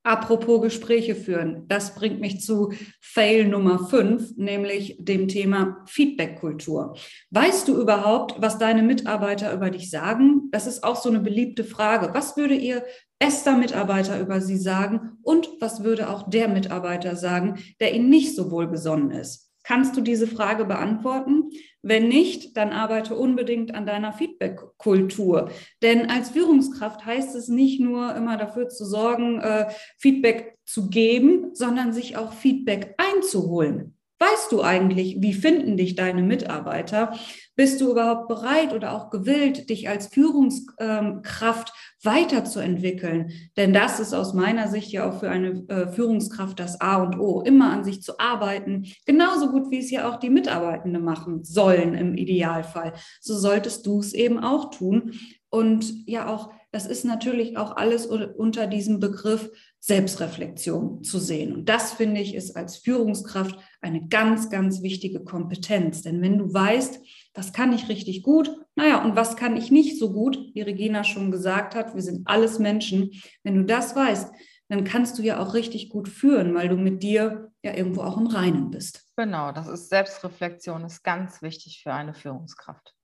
Apropos 0.03 0.63
Gespräche 0.63 1.15
führen, 1.15 1.65
das 1.69 1.95
bringt 1.95 2.21
mich 2.21 2.41
zu 2.41 2.73
Fail 3.03 3.47
Nummer 3.47 3.87
5, 3.87 4.37
nämlich 4.37 4.97
dem 4.99 5.29
Thema 5.29 5.85
Feedback-Kultur. 5.87 6.97
Weißt 7.31 7.69
du 7.69 7.79
überhaupt, 7.79 8.41
was 8.41 8.57
deine 8.57 8.83
Mitarbeiter 8.83 9.53
über 9.53 9.69
dich 9.69 9.91
sagen? 9.91 10.49
Das 10.53 10.67
ist 10.67 10.85
auch 10.85 10.97
so 10.97 11.11
eine 11.11 11.21
beliebte 11.21 11.65
Frage. 11.65 12.15
Was 12.15 12.39
würde 12.39 12.55
ihr 12.55 12.83
bester 13.19 13.59
Mitarbeiter 13.59 14.19
über 14.19 14.41
sie 14.41 14.57
sagen 14.57 15.19
und 15.23 15.51
was 15.61 15.85
würde 15.85 16.09
auch 16.09 16.31
der 16.31 16.49
Mitarbeiter 16.49 17.15
sagen, 17.15 17.59
der 17.79 17.93
ihnen 17.95 18.09
nicht 18.09 18.35
so 18.35 18.51
wohlgesonnen 18.51 19.11
ist? 19.11 19.50
Kannst 19.71 19.97
du 19.97 20.01
diese 20.01 20.27
Frage 20.27 20.65
beantworten? 20.65 21.53
Wenn 21.81 22.09
nicht, 22.09 22.57
dann 22.57 22.73
arbeite 22.73 23.15
unbedingt 23.15 23.73
an 23.73 23.87
deiner 23.87 24.13
Feedback-Kultur. 24.13 25.53
Denn 25.81 26.11
als 26.11 26.31
Führungskraft 26.31 27.07
heißt 27.07 27.37
es 27.37 27.47
nicht 27.47 27.79
nur 27.79 28.13
immer 28.17 28.37
dafür 28.37 28.69
zu 28.69 28.85
sorgen, 28.85 29.39
äh, 29.39 29.71
Feedback 29.97 30.59
zu 30.65 30.91
geben, 30.91 31.55
sondern 31.55 31.93
sich 31.93 32.17
auch 32.17 32.33
Feedback 32.33 32.97
einzuholen. 32.99 33.95
Weißt 34.23 34.53
du 34.53 34.61
eigentlich, 34.61 35.17
wie 35.21 35.33
finden 35.33 35.79
dich 35.79 35.95
deine 35.95 36.23
Mitarbeiter? 36.23 37.15
Bist 37.57 37.81
du 37.81 37.91
überhaupt 37.91 38.29
bereit 38.29 38.75
oder 38.75 38.93
auch 38.93 39.09
gewillt, 39.09 39.71
dich 39.71 39.89
als 39.89 40.09
Führungskraft 40.09 41.73
weiterzuentwickeln? 42.03 43.33
Denn 43.57 43.73
das 43.73 43.99
ist 43.99 44.13
aus 44.13 44.35
meiner 44.35 44.69
Sicht 44.69 44.93
ja 44.93 45.09
auch 45.09 45.21
für 45.21 45.31
eine 45.31 45.65
äh, 45.69 45.89
Führungskraft 45.89 46.61
das 46.61 46.83
A 46.83 47.03
und 47.03 47.19
O, 47.19 47.41
immer 47.41 47.73
an 47.73 47.83
sich 47.83 48.03
zu 48.03 48.19
arbeiten, 48.19 48.85
genauso 49.07 49.51
gut 49.51 49.71
wie 49.71 49.79
es 49.79 49.91
ja 49.91 50.07
auch 50.07 50.17
die 50.21 50.29
Mitarbeitenden 50.29 51.03
machen 51.03 51.43
sollen 51.43 51.95
im 51.95 52.15
Idealfall. 52.15 52.93
So 53.23 53.39
solltest 53.39 53.87
du 53.87 54.01
es 54.01 54.13
eben 54.13 54.39
auch 54.39 54.71
tun. 54.71 55.15
Und 55.49 56.07
ja 56.07 56.29
auch, 56.29 56.53
das 56.73 56.87
ist 56.87 57.05
natürlich 57.05 57.57
auch 57.57 57.77
alles 57.77 58.05
unter 58.07 58.67
diesem 58.67 59.01
Begriff 59.01 59.51
Selbstreflexion 59.81 61.03
zu 61.03 61.19
sehen. 61.19 61.55
Und 61.55 61.69
das 61.69 61.93
finde 61.93 62.21
ich 62.21 62.35
ist 62.35 62.55
als 62.55 62.77
Führungskraft 62.77 63.59
eine 63.81 64.07
ganz, 64.09 64.51
ganz 64.51 64.83
wichtige 64.83 65.25
Kompetenz. 65.25 66.03
Denn 66.03 66.21
wenn 66.21 66.39
du 66.39 66.53
weißt, 66.53 67.01
was 67.35 67.53
kann 67.55 67.73
ich 67.73 67.89
richtig 67.89 68.23
gut, 68.23 68.55
naja, 68.77 69.03
und 69.03 69.17
was 69.17 69.37
kann 69.37 69.57
ich 69.57 69.71
nicht 69.71 69.99
so 69.99 70.13
gut, 70.13 70.39
wie 70.55 70.61
Regina 70.61 71.03
schon 71.03 71.31
gesagt 71.31 71.75
hat, 71.75 71.95
wir 71.95 72.03
sind 72.03 72.27
alles 72.27 72.59
Menschen. 72.59 73.11
Wenn 73.43 73.57
du 73.57 73.65
das 73.65 73.97
weißt, 73.97 74.31
dann 74.69 74.85
kannst 74.85 75.19
du 75.19 75.23
ja 75.23 75.41
auch 75.41 75.55
richtig 75.55 75.89
gut 75.89 76.09
führen, 76.09 76.55
weil 76.55 76.69
du 76.69 76.77
mit 76.77 77.03
dir 77.03 77.51
ja 77.63 77.75
irgendwo 77.75 78.03
auch 78.03 78.19
im 78.19 78.27
Reinen 78.27 78.71
bist. 78.71 79.09
Genau, 79.17 79.51
das 79.51 79.67
ist 79.67 79.89
Selbstreflexion, 79.89 80.85
ist 80.85 81.03
ganz 81.03 81.43
wichtig 81.43 81.81
für 81.83 81.93
eine 81.93 82.15
Führungskraft. 82.15 82.95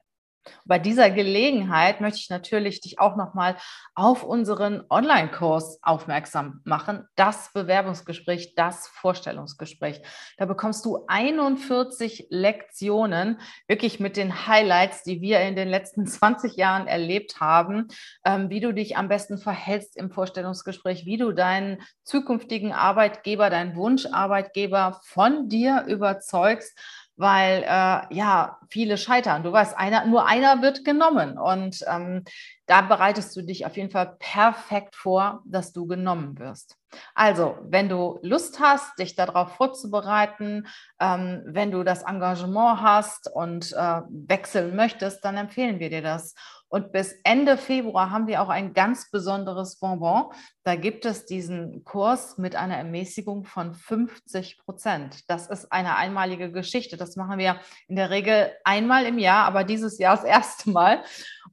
Bei 0.65 0.79
dieser 0.79 1.11
Gelegenheit 1.11 2.01
möchte 2.01 2.19
ich 2.19 2.31
natürlich 2.31 2.81
dich 2.81 2.99
auch 2.99 3.17
nochmal 3.17 3.57
auf 3.95 4.23
unseren 4.23 4.85
Online-Kurs 4.91 5.81
aufmerksam 5.83 6.61
machen. 6.65 7.07
Das 7.17 7.53
Bewerbungsgespräch, 7.53 8.55
das 8.55 8.89
Vorstellungsgespräch. 8.89 10.01
Da 10.37 10.47
bekommst 10.47 10.85
du 10.85 11.05
41 11.07 12.29
Lektionen, 12.31 13.41
wirklich 13.69 14.01
mit 14.01 14.17
den 14.17 14.47
Highlights, 14.47 15.03
die 15.03 15.21
wir 15.21 15.41
in 15.41 15.57
den 15.57 15.69
letzten 15.69 16.07
20 16.07 16.57
Jahren 16.57 16.87
erlebt 16.87 17.41
haben, 17.41 17.89
ähm, 18.25 18.51
wie 18.51 18.61
du 18.61 18.73
dich 18.73 18.97
am 18.97 19.09
besten 19.09 19.39
verhältst 19.39 19.97
im 19.97 20.11
Vorstellungsgespräch, 20.11 21.07
wie 21.07 21.17
du 21.17 21.33
deinen 21.33 21.83
zukünftigen 22.03 22.73
Arbeitgeber, 22.73 23.51
deinen 23.51 23.77
Wunscharbeitgeber 23.77 25.01
von 25.05 25.49
dir 25.49 25.85
überzeugst 25.87 26.77
weil 27.17 27.63
äh, 27.63 28.15
ja 28.15 28.59
viele 28.69 28.99
scheitern. 28.99 29.43
Du 29.43 29.53
weißt, 29.53 29.77
einer, 29.77 30.07
nur 30.07 30.27
einer 30.27 30.63
wird 30.63 30.85
genommen 30.85 31.39
und 31.39 31.85
ähm, 31.87 32.25
da 32.67 32.81
bereitest 32.81 33.35
du 33.37 33.43
dich 33.43 33.65
auf 33.65 33.77
jeden 33.77 33.91
Fall 33.91 34.17
perfekt 34.19 34.97
vor, 34.97 35.43
dass 35.45 35.73
du 35.73 35.87
genommen 35.87 36.39
wirst. 36.39 36.77
Also, 37.15 37.59
wenn 37.63 37.89
du 37.89 38.19
Lust 38.23 38.61
hast, 38.61 38.99
dich 38.99 39.15
darauf 39.15 39.55
vorzubereiten, 39.57 40.67
ähm, 41.01 41.43
wenn 41.47 41.71
du 41.71 41.83
das 41.85 42.03
Engagement 42.03 42.81
hast 42.81 43.31
und 43.33 43.73
äh, 43.73 44.01
wechseln 44.09 44.77
möchtest, 44.77 45.25
dann 45.25 45.37
empfehlen 45.37 45.79
wir 45.79 45.91
dir 45.91 46.03
das. 46.03 46.35
Und 46.69 46.93
bis 46.93 47.15
Ende 47.23 47.57
Februar 47.57 48.11
haben 48.11 48.27
wir 48.27 48.43
auch 48.43 48.49
ein 48.49 48.75
ganz 48.75 49.11
besonderes 49.11 49.79
Bonbon. 49.79 50.33
Da 50.65 50.75
gibt 50.75 51.07
es 51.07 51.25
diesen 51.25 51.85
Kurs 51.85 52.39
mit 52.39 52.57
einer 52.57 52.77
Ermäßigung 52.77 53.45
von 53.45 53.73
50 53.73 54.59
Prozent. 54.59 55.31
Das 55.31 55.47
ist 55.47 55.71
eine 55.71 55.97
einmalige 55.97 56.51
Geschichte. 56.51 56.97
Das 56.97 57.17
machen 57.17 57.39
wir 57.39 57.61
in 57.87 57.97
der 57.97 58.11
Regel 58.11 58.51
einmal 58.65 59.07
im 59.07 59.19
Jahr, 59.19 59.45
aber 59.45 59.63
dieses 59.63 59.99
Jahr 59.99 60.17
das 60.17 60.25
erste 60.25 60.71
Mal, 60.71 61.05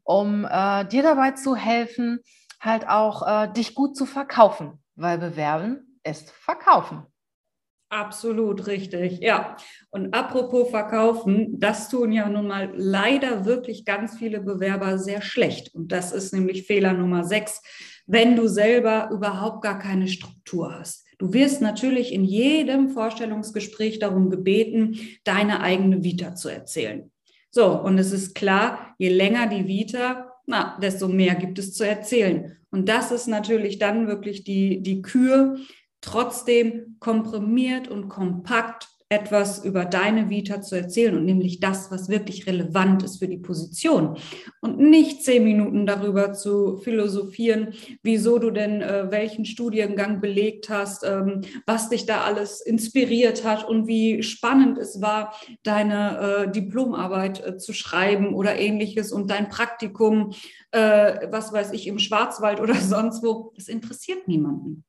um 0.03 0.45
äh, 0.45 0.85
dir 0.85 1.03
dabei 1.03 1.31
zu 1.31 1.55
helfen, 1.55 2.19
halt 2.59 2.87
auch 2.87 3.27
äh, 3.27 3.53
dich 3.53 3.75
gut 3.75 3.95
zu 3.95 4.05
verkaufen, 4.05 4.81
weil 4.95 5.17
bewerben 5.19 5.99
ist 6.03 6.31
verkaufen. 6.31 7.05
Absolut 7.93 8.65
richtig, 8.65 9.19
ja. 9.19 9.55
Und 9.91 10.15
apropos 10.15 10.71
verkaufen, 10.71 11.59
das 11.59 11.89
tun 11.89 12.11
ja 12.11 12.27
nun 12.27 12.47
mal 12.47 12.73
leider 12.75 13.45
wirklich 13.45 13.85
ganz 13.85 14.17
viele 14.17 14.39
Bewerber 14.41 14.97
sehr 14.97 15.21
schlecht. 15.21 15.75
Und 15.75 15.91
das 15.91 16.11
ist 16.11 16.33
nämlich 16.33 16.63
Fehler 16.63 16.93
Nummer 16.93 17.23
sechs, 17.23 17.61
wenn 18.07 18.35
du 18.35 18.47
selber 18.47 19.11
überhaupt 19.11 19.61
gar 19.61 19.77
keine 19.77 20.07
Struktur 20.07 20.73
hast. 20.73 21.05
Du 21.19 21.33
wirst 21.33 21.61
natürlich 21.61 22.11
in 22.13 22.23
jedem 22.23 22.89
Vorstellungsgespräch 22.89 23.99
darum 23.99 24.31
gebeten, 24.31 24.97
deine 25.23 25.61
eigene 25.61 26.03
Vita 26.03 26.33
zu 26.33 26.49
erzählen. 26.49 27.11
So, 27.51 27.79
und 27.79 27.99
es 27.99 28.11
ist 28.11 28.33
klar, 28.33 28.95
je 28.97 29.09
länger 29.09 29.45
die 29.45 29.67
Vita, 29.67 30.31
na, 30.47 30.79
desto 30.81 31.07
mehr 31.07 31.35
gibt 31.35 31.59
es 31.59 31.75
zu 31.75 31.87
erzählen. 31.87 32.57
Und 32.71 32.89
das 32.89 33.11
ist 33.11 33.27
natürlich 33.27 33.77
dann 33.77 34.07
wirklich 34.07 34.43
die, 34.43 34.81
die 34.81 35.03
Kür, 35.03 35.57
trotzdem 36.03 36.97
komprimiert 36.99 37.87
und 37.87 38.09
kompakt 38.09 38.87
etwas 39.13 39.63
über 39.63 39.85
deine 39.85 40.29
Vita 40.29 40.61
zu 40.61 40.75
erzählen 40.75 41.15
und 41.15 41.25
nämlich 41.25 41.59
das, 41.59 41.91
was 41.91 42.09
wirklich 42.09 42.47
relevant 42.47 43.03
ist 43.03 43.19
für 43.19 43.27
die 43.27 43.37
Position 43.37 44.17
und 44.61 44.79
nicht 44.79 45.23
zehn 45.23 45.43
Minuten 45.43 45.85
darüber 45.85 46.33
zu 46.33 46.77
philosophieren, 46.77 47.73
wieso 48.01 48.39
du 48.39 48.49
denn 48.49 48.81
äh, 48.81 49.11
welchen 49.11 49.45
Studiengang 49.45 50.19
belegt 50.19 50.69
hast, 50.69 51.03
ähm, 51.03 51.41
was 51.65 51.89
dich 51.89 52.05
da 52.05 52.21
alles 52.21 52.61
inspiriert 52.61 53.45
hat 53.45 53.67
und 53.67 53.87
wie 53.87 54.23
spannend 54.23 54.77
es 54.79 54.99
war, 55.01 55.33
deine 55.61 56.47
äh, 56.47 56.51
Diplomarbeit 56.51 57.45
äh, 57.45 57.57
zu 57.57 57.73
schreiben 57.73 58.33
oder 58.33 58.57
ähnliches 58.57 59.11
und 59.11 59.29
dein 59.29 59.47
Praktikum, 59.47 60.33
äh, 60.71 61.27
was 61.29 61.53
weiß 61.53 61.71
ich, 61.73 61.87
im 61.87 61.99
Schwarzwald 61.99 62.59
oder 62.59 62.75
sonst 62.81 63.23
wo. 63.23 63.53
Das 63.55 63.67
interessiert 63.67 64.27
niemanden. 64.27 64.83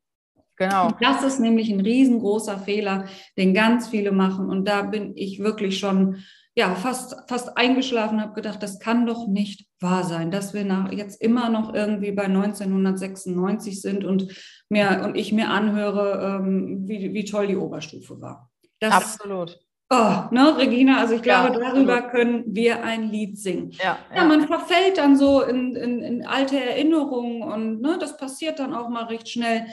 Genau. 0.56 0.86
Und 0.86 0.96
das 1.00 1.22
ist 1.22 1.40
nämlich 1.40 1.70
ein 1.70 1.80
riesengroßer 1.80 2.58
Fehler, 2.58 3.06
den 3.36 3.54
ganz 3.54 3.88
viele 3.88 4.12
machen. 4.12 4.48
Und 4.48 4.66
da 4.66 4.82
bin 4.82 5.12
ich 5.16 5.40
wirklich 5.40 5.78
schon 5.78 6.22
ja, 6.56 6.74
fast, 6.76 7.16
fast 7.28 7.56
eingeschlafen, 7.58 8.20
habe 8.20 8.34
gedacht, 8.34 8.62
das 8.62 8.78
kann 8.78 9.06
doch 9.06 9.26
nicht 9.26 9.66
wahr 9.80 10.04
sein, 10.04 10.30
dass 10.30 10.54
wir 10.54 10.64
nach, 10.64 10.92
jetzt 10.92 11.20
immer 11.20 11.48
noch 11.48 11.74
irgendwie 11.74 12.12
bei 12.12 12.26
1996 12.26 13.80
sind 13.80 14.04
und, 14.04 14.28
mir, 14.68 15.02
und 15.04 15.16
ich 15.16 15.32
mir 15.32 15.50
anhöre, 15.50 16.38
ähm, 16.40 16.86
wie, 16.86 17.12
wie 17.12 17.24
toll 17.24 17.48
die 17.48 17.56
Oberstufe 17.56 18.20
war. 18.20 18.50
Das, 18.78 18.94
Absolut. 18.94 19.58
Oh, 19.90 20.22
ne, 20.30 20.56
Regina, 20.56 20.98
also 21.00 21.14
ich 21.14 21.22
glaube, 21.22 21.54
ja, 21.54 21.70
darüber 21.70 22.02
können 22.02 22.44
wir 22.46 22.82
ein 22.82 23.10
Lied 23.10 23.38
singen. 23.38 23.70
Ja, 23.72 23.98
ja. 24.10 24.16
ja 24.16 24.24
man 24.24 24.46
verfällt 24.46 24.96
dann 24.96 25.16
so 25.16 25.42
in, 25.42 25.74
in, 25.76 26.00
in 26.00 26.26
alte 26.26 26.58
Erinnerungen 26.58 27.42
und 27.42 27.80
ne, 27.80 27.98
das 28.00 28.16
passiert 28.16 28.60
dann 28.60 28.74
auch 28.74 28.88
mal 28.88 29.04
recht 29.04 29.28
schnell. 29.28 29.66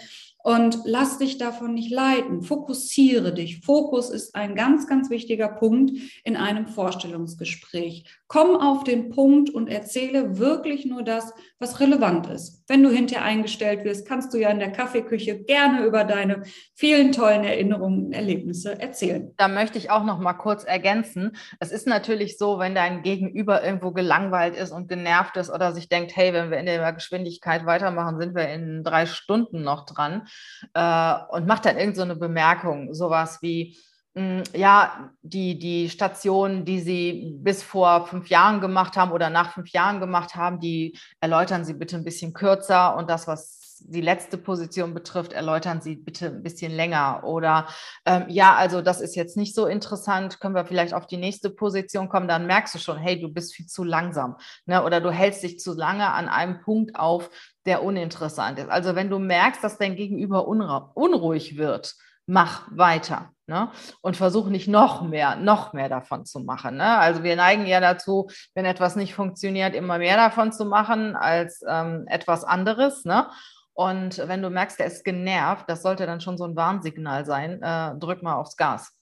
Und 0.44 0.80
lass 0.86 1.20
dich 1.20 1.38
davon 1.38 1.74
nicht 1.74 1.92
leiten. 1.92 2.42
Fokussiere 2.42 3.34
dich. 3.34 3.62
Fokus 3.62 4.10
ist 4.10 4.36
ein 4.36 4.56
ganz, 4.56 4.88
ganz 4.88 5.10
wichtiger 5.10 5.50
Punkt 5.50 5.92
in 6.24 6.36
einem 6.36 6.68
Vorstellungsgespräch. 6.68 8.06
Komm 8.28 8.56
auf 8.56 8.84
den 8.84 9.10
Punkt 9.10 9.50
und 9.50 9.68
erzähle 9.68 10.40
wirklich 10.40 10.86
nur 10.86 11.04
das, 11.04 11.34
was 11.60 11.80
relevant 11.80 12.28
ist. 12.28 12.64
Wenn 12.68 12.82
du 12.82 12.90
hinterher 12.90 13.26
eingestellt 13.26 13.84
wirst, 13.84 14.08
kannst 14.08 14.34
du 14.34 14.40
ja 14.40 14.50
in 14.50 14.60
der 14.60 14.72
Kaffeeküche 14.72 15.44
gerne 15.44 15.86
über 15.86 16.04
deine 16.04 16.44
vielen 16.74 17.12
tollen 17.12 17.44
Erinnerungen 17.44 18.06
und 18.06 18.14
Erlebnisse 18.14 18.80
erzählen. 18.80 19.34
Da 19.38 19.48
möchte 19.48 19.78
ich 19.78 19.92
auch 19.92 20.04
noch 20.04 20.20
mal 20.20 20.34
kurz 20.34 20.64
ergänzen. 20.64 21.36
Es 21.60 21.72
ist 21.72 21.88
natürlich 21.88 22.38
so, 22.38 22.58
wenn 22.58 22.74
dein 22.74 23.04
Gegenüber 23.04 23.64
irgendwo 23.64 23.92
gelangweilt 23.92 24.56
ist 24.56 24.72
und 24.72 24.88
genervt 24.88 25.38
ist 25.38 25.52
oder 25.52 25.72
sich 25.74 25.90
denkt, 25.90 26.16
hey, 26.16 26.34
wenn 26.34 26.50
wir 26.50 26.58
in 26.58 26.66
der 26.66 26.94
Geschwindigkeit 26.94 27.66
weitermachen, 27.66 28.20
sind 28.20 28.34
wir 28.34 28.50
in 28.50 28.84
drei 28.84 29.06
Stunden 29.06 29.62
noch 29.62 29.86
dran 29.86 30.24
äh, 30.74 31.14
und 31.30 31.48
macht 31.48 31.66
dann 31.66 31.78
irgendeine 31.78 32.14
so 32.14 32.20
Bemerkung, 32.20 32.94
sowas 32.94 33.40
wie, 33.42 33.78
ja, 34.14 35.12
die, 35.22 35.58
die 35.58 35.90
Stationen, 35.90 36.66
die 36.66 36.82
Sie 36.82 37.38
bis 37.38 37.64
vor 37.64 38.08
fünf 38.08 38.28
Jahren 38.28 38.60
gemacht 38.60 38.98
haben 38.98 39.12
oder 39.14 39.30
nach 39.30 39.54
fünf 39.54 39.70
Jahren 39.70 40.02
gemacht 40.02 40.36
haben, 40.36 40.60
die 40.60 41.00
erläutern 41.22 41.64
Sie 41.64 41.74
bitte 41.74 41.96
ein 41.96 42.04
bisschen 42.04 42.34
kürzer 42.34 42.98
und 42.98 43.10
das, 43.10 43.28
was 43.28 43.62
die 43.84 44.02
letzte 44.02 44.38
Position 44.38 44.94
betrifft, 44.94 45.34
erläutern 45.34 45.82
Sie 45.82 45.96
bitte 45.96 46.28
ein 46.28 46.44
bisschen 46.44 46.74
länger. 46.74 47.24
Oder 47.24 47.68
ähm, 48.06 48.26
ja, 48.28 48.54
also 48.56 48.82
das 48.82 49.02
ist 49.02 49.16
jetzt 49.16 49.38
nicht 49.38 49.56
so 49.56 49.66
interessant, 49.66 50.40
können 50.40 50.56
wir 50.56 50.66
vielleicht 50.66 50.94
auf 50.94 51.08
die 51.08 51.18
nächste 51.18 51.50
Position 51.50 52.10
kommen, 52.10 52.28
dann 52.28 52.48
merkst 52.48 52.76
du 52.76 52.80
schon, 52.80 52.98
hey, 52.98 53.20
du 53.20 53.30
bist 53.30 53.56
viel 53.56 53.66
zu 53.66 53.84
langsam. 53.84 54.36
Ne? 54.66 54.84
Oder 54.84 55.02
du 55.02 55.10
hältst 55.12 55.44
dich 55.44 55.60
zu 55.60 55.74
lange 55.74 56.12
an 56.12 56.28
einem 56.28 56.60
Punkt 56.62 56.96
auf, 56.96 57.30
der 57.66 57.84
uninteressant 57.84 58.60
ist. 58.60 58.70
Also 58.70 58.96
wenn 58.96 59.10
du 59.10 59.20
merkst, 59.20 59.64
dass 59.64 59.78
dein 59.78 59.96
Gegenüber 59.96 60.48
unruhig 60.48 61.58
wird, 61.58 61.96
mach 62.32 62.68
weiter. 62.72 63.34
Ne? 63.46 63.70
Und 64.02 64.16
versuch 64.16 64.48
nicht 64.48 64.70
noch 64.70 65.02
mehr, 65.02 65.36
noch 65.36 65.74
mehr 65.74 65.90
davon 65.90 66.26
zu 66.26 66.40
machen. 66.40 66.78
Ne? 66.78 66.98
Also 66.98 67.24
wir 67.24 67.36
neigen 67.36 67.66
ja 67.66 67.82
dazu, 67.82 68.30
wenn 68.56 68.64
etwas 68.64 68.96
nicht 68.96 69.14
funktioniert, 69.14 69.76
immer 69.76 69.98
mehr 69.98 70.16
davon 70.16 70.54
zu 70.54 70.64
machen 70.64 71.18
als 71.18 71.62
ähm, 71.68 72.06
etwas 72.08 72.46
anderes. 72.46 73.04
Ne? 73.04 73.28
Und 73.74 74.18
wenn 74.26 74.42
du 74.42 74.50
merkst, 74.50 74.80
der 74.80 74.86
ist 74.86 75.04
genervt, 75.04 75.66
das 75.68 75.82
sollte 75.82 76.06
dann 76.06 76.22
schon 76.22 76.38
so 76.38 76.46
ein 76.46 76.56
Warnsignal 76.56 77.26
sein, 77.26 77.62
äh, 77.62 77.98
drück 78.00 78.24
mal 78.24 78.36
aufs 78.36 78.56
Gas. 78.56 78.94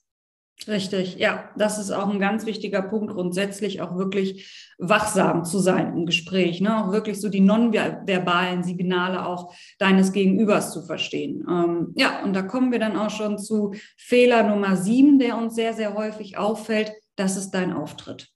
Richtig, 0.67 1.15
ja, 1.17 1.49
das 1.55 1.79
ist 1.79 1.89
auch 1.91 2.09
ein 2.09 2.19
ganz 2.19 2.45
wichtiger 2.45 2.81
Punkt, 2.81 3.13
grundsätzlich 3.13 3.81
auch 3.81 3.95
wirklich 3.95 4.73
wachsam 4.77 5.45
zu 5.45 5.59
sein 5.59 5.93
im 5.95 6.05
Gespräch, 6.05 6.59
ne? 6.59 6.83
auch 6.83 6.91
wirklich 6.91 7.21
so 7.21 7.29
die 7.29 7.39
nonverbalen 7.39 8.63
Signale 8.63 9.25
auch 9.25 9.53
deines 9.77 10.11
Gegenübers 10.11 10.73
zu 10.73 10.81
verstehen. 10.81 11.45
Ähm, 11.49 11.93
ja, 11.95 12.23
und 12.23 12.33
da 12.33 12.41
kommen 12.41 12.71
wir 12.73 12.79
dann 12.79 12.97
auch 12.97 13.09
schon 13.09 13.37
zu 13.37 13.73
Fehler 13.97 14.43
Nummer 14.43 14.75
sieben, 14.75 15.17
der 15.17 15.37
uns 15.37 15.55
sehr, 15.55 15.73
sehr 15.73 15.93
häufig 15.95 16.37
auffällt, 16.37 16.91
das 17.15 17.37
ist 17.37 17.51
dein 17.51 17.71
Auftritt. 17.71 18.29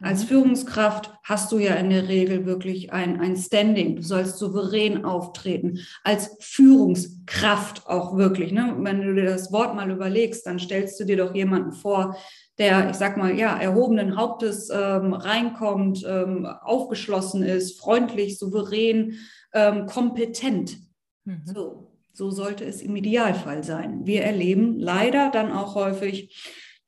Als 0.00 0.24
mhm. 0.24 0.28
Führungskraft 0.28 1.12
hast 1.22 1.52
du 1.52 1.58
ja 1.58 1.74
in 1.74 1.90
der 1.90 2.08
Regel 2.08 2.46
wirklich 2.46 2.92
ein, 2.92 3.20
ein 3.20 3.36
Standing. 3.36 3.96
Du 3.96 4.02
sollst 4.02 4.38
souverän 4.38 5.04
auftreten. 5.04 5.80
Als 6.04 6.36
Führungskraft 6.40 7.86
auch 7.86 8.16
wirklich. 8.16 8.52
Ne? 8.52 8.74
Wenn 8.78 9.02
du 9.02 9.14
dir 9.14 9.24
das 9.24 9.52
Wort 9.52 9.74
mal 9.74 9.90
überlegst, 9.90 10.46
dann 10.46 10.58
stellst 10.58 10.98
du 11.00 11.04
dir 11.04 11.16
doch 11.16 11.34
jemanden 11.34 11.72
vor, 11.72 12.16
der, 12.58 12.90
ich 12.90 12.96
sag 12.96 13.16
mal, 13.16 13.36
ja, 13.36 13.56
erhobenen 13.56 14.16
Hauptes 14.16 14.70
ähm, 14.70 15.12
reinkommt, 15.12 16.04
ähm, 16.08 16.46
aufgeschlossen 16.46 17.42
ist, 17.42 17.78
freundlich, 17.78 18.38
souverän, 18.38 19.18
ähm, 19.52 19.86
kompetent. 19.86 20.78
Mhm. 21.24 21.42
So, 21.44 21.92
so 22.12 22.30
sollte 22.30 22.64
es 22.64 22.80
im 22.80 22.96
Idealfall 22.96 23.62
sein. 23.62 24.06
Wir 24.06 24.22
erleben 24.22 24.78
leider 24.78 25.30
dann 25.30 25.52
auch 25.52 25.74
häufig, 25.74 26.34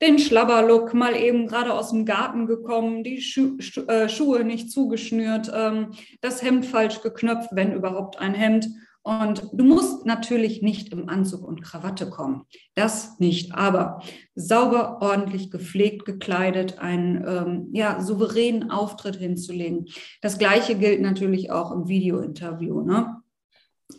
den 0.01 0.19
Schlabberlook, 0.19 0.93
mal 0.93 1.15
eben 1.15 1.47
gerade 1.47 1.73
aus 1.73 1.91
dem 1.91 2.05
Garten 2.05 2.45
gekommen, 2.45 3.03
die 3.03 3.21
Schu 3.21 3.59
Schu 3.59 3.81
äh, 3.81 4.07
Schuhe 4.07 4.43
nicht 4.43 4.71
zugeschnürt, 4.71 5.51
ähm, 5.53 5.93
das 6.21 6.41
Hemd 6.41 6.65
falsch 6.65 7.01
geknöpft, 7.01 7.49
wenn 7.51 7.73
überhaupt 7.73 8.19
ein 8.19 8.33
Hemd. 8.33 8.69
Und 9.01 9.49
du 9.53 9.63
musst 9.63 10.05
natürlich 10.05 10.61
nicht 10.61 10.89
im 10.89 11.09
Anzug 11.09 11.47
und 11.47 11.61
Krawatte 11.61 12.09
kommen. 12.09 12.43
Das 12.75 13.17
nicht. 13.19 13.55
Aber 13.55 14.01
sauber, 14.35 15.01
ordentlich 15.01 15.51
gepflegt, 15.51 16.05
gekleidet, 16.05 16.79
einen 16.79 17.23
ähm, 17.25 17.67
ja, 17.71 18.01
souveränen 18.01 18.69
Auftritt 18.69 19.15
hinzulegen. 19.15 19.87
Das 20.21 20.37
Gleiche 20.37 20.75
gilt 20.75 21.01
natürlich 21.01 21.49
auch 21.49 21.71
im 21.71 21.87
Videointerview. 21.87 22.81
Ne? 22.81 23.18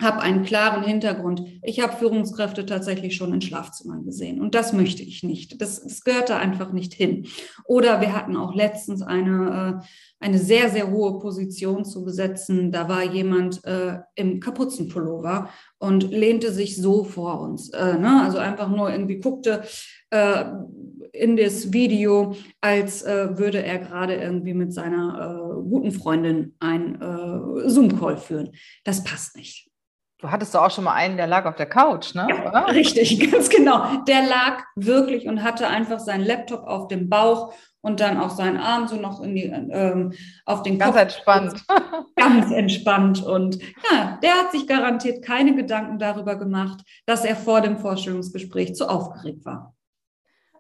Habe 0.01 0.21
einen 0.21 0.45
klaren 0.45 0.85
Hintergrund. 0.85 1.43
Ich 1.63 1.81
habe 1.81 1.97
Führungskräfte 1.97 2.65
tatsächlich 2.65 3.17
schon 3.17 3.35
in 3.35 3.41
Schlafzimmern 3.41 4.05
gesehen 4.05 4.41
und 4.41 4.55
das 4.55 4.73
möchte 4.73 5.03
ich 5.03 5.23
nicht. 5.23 5.61
Das, 5.61 5.83
das 5.83 6.05
gehört 6.05 6.31
da 6.31 6.39
einfach 6.39 6.73
nicht 6.73 6.95
hin. 6.95 7.27
Oder 7.65 8.01
wir 8.01 8.15
hatten 8.15 8.37
auch 8.37 8.55
letztens 8.55 9.03
eine, 9.03 9.83
äh, 9.83 10.25
eine 10.25 10.39
sehr, 10.39 10.71
sehr 10.71 10.91
hohe 10.91 11.19
Position 11.19 11.85
zu 11.85 12.05
besetzen. 12.05 12.71
Da 12.71 12.89
war 12.89 13.03
jemand 13.03 13.65
äh, 13.65 13.99
im 14.15 14.39
Kapuzenpullover 14.39 15.51
und 15.79 16.11
lehnte 16.11 16.53
sich 16.53 16.77
so 16.77 17.05
vor 17.05 17.41
uns. 17.41 17.71
Äh, 17.71 17.99
ne? 17.99 18.23
Also 18.23 18.39
einfach 18.39 18.69
nur 18.69 18.91
irgendwie 18.91 19.19
guckte 19.19 19.65
äh, 20.11 20.45
in 21.13 21.37
das 21.37 21.73
Video, 21.73 22.37
als 22.61 23.03
äh, 23.03 23.37
würde 23.37 23.63
er 23.63 23.79
gerade 23.79 24.15
irgendwie 24.15 24.55
mit 24.55 24.73
seiner 24.73 25.59
äh, 25.59 25.69
guten 25.69 25.91
Freundin 25.91 26.55
ein 26.61 26.99
Zoom-Call 27.67 28.17
führen. 28.17 28.51
Das 28.85 29.03
passt 29.03 29.37
nicht. 29.37 29.70
Du 30.21 30.31
hattest 30.31 30.55
doch 30.55 30.63
auch 30.63 30.71
schon 30.71 30.85
mal 30.85 30.95
einen, 30.95 31.17
der 31.17 31.27
lag 31.27 31.47
auf 31.47 31.57
der 31.57 31.67
Couch, 31.67 32.15
ne? 32.15 32.27
Ja, 32.29 32.65
richtig, 32.67 33.19
ganz 33.33 33.49
genau. 33.49 34.03
Der 34.07 34.23
lag 34.23 34.65
wirklich 34.77 35.27
und 35.27 35.43
hatte 35.43 35.67
einfach 35.67 35.99
seinen 35.99 36.25
Laptop 36.25 36.65
auf 36.65 36.89
dem 36.89 37.09
Bauch 37.09 37.55
und 37.81 38.01
dann 38.01 38.21
auch 38.21 38.31
seinen 38.31 38.59
Arm 38.59 38.87
so 38.87 38.97
noch 38.97 39.23
in 39.23 39.35
die, 39.35 39.45
ähm, 39.45 40.13
auf 40.45 40.63
den 40.63 40.79
Kopf. 40.79 40.95
Ganz 40.95 41.15
entspannt. 41.15 41.65
Ganz 42.17 42.51
entspannt. 42.51 43.23
Und 43.23 43.63
ja, 43.91 44.19
der 44.23 44.35
hat 44.35 44.53
sich 44.53 44.67
garantiert 44.67 45.25
keine 45.25 45.55
Gedanken 45.55 45.99
darüber 45.99 46.37
gemacht, 46.37 46.83
dass 47.07 47.25
er 47.25 47.37
vor 47.37 47.63
dem 47.63 47.79
Vorstellungsgespräch 47.79 48.75
zu 48.75 48.89
aufgeregt 48.91 49.47
war. 49.47 49.75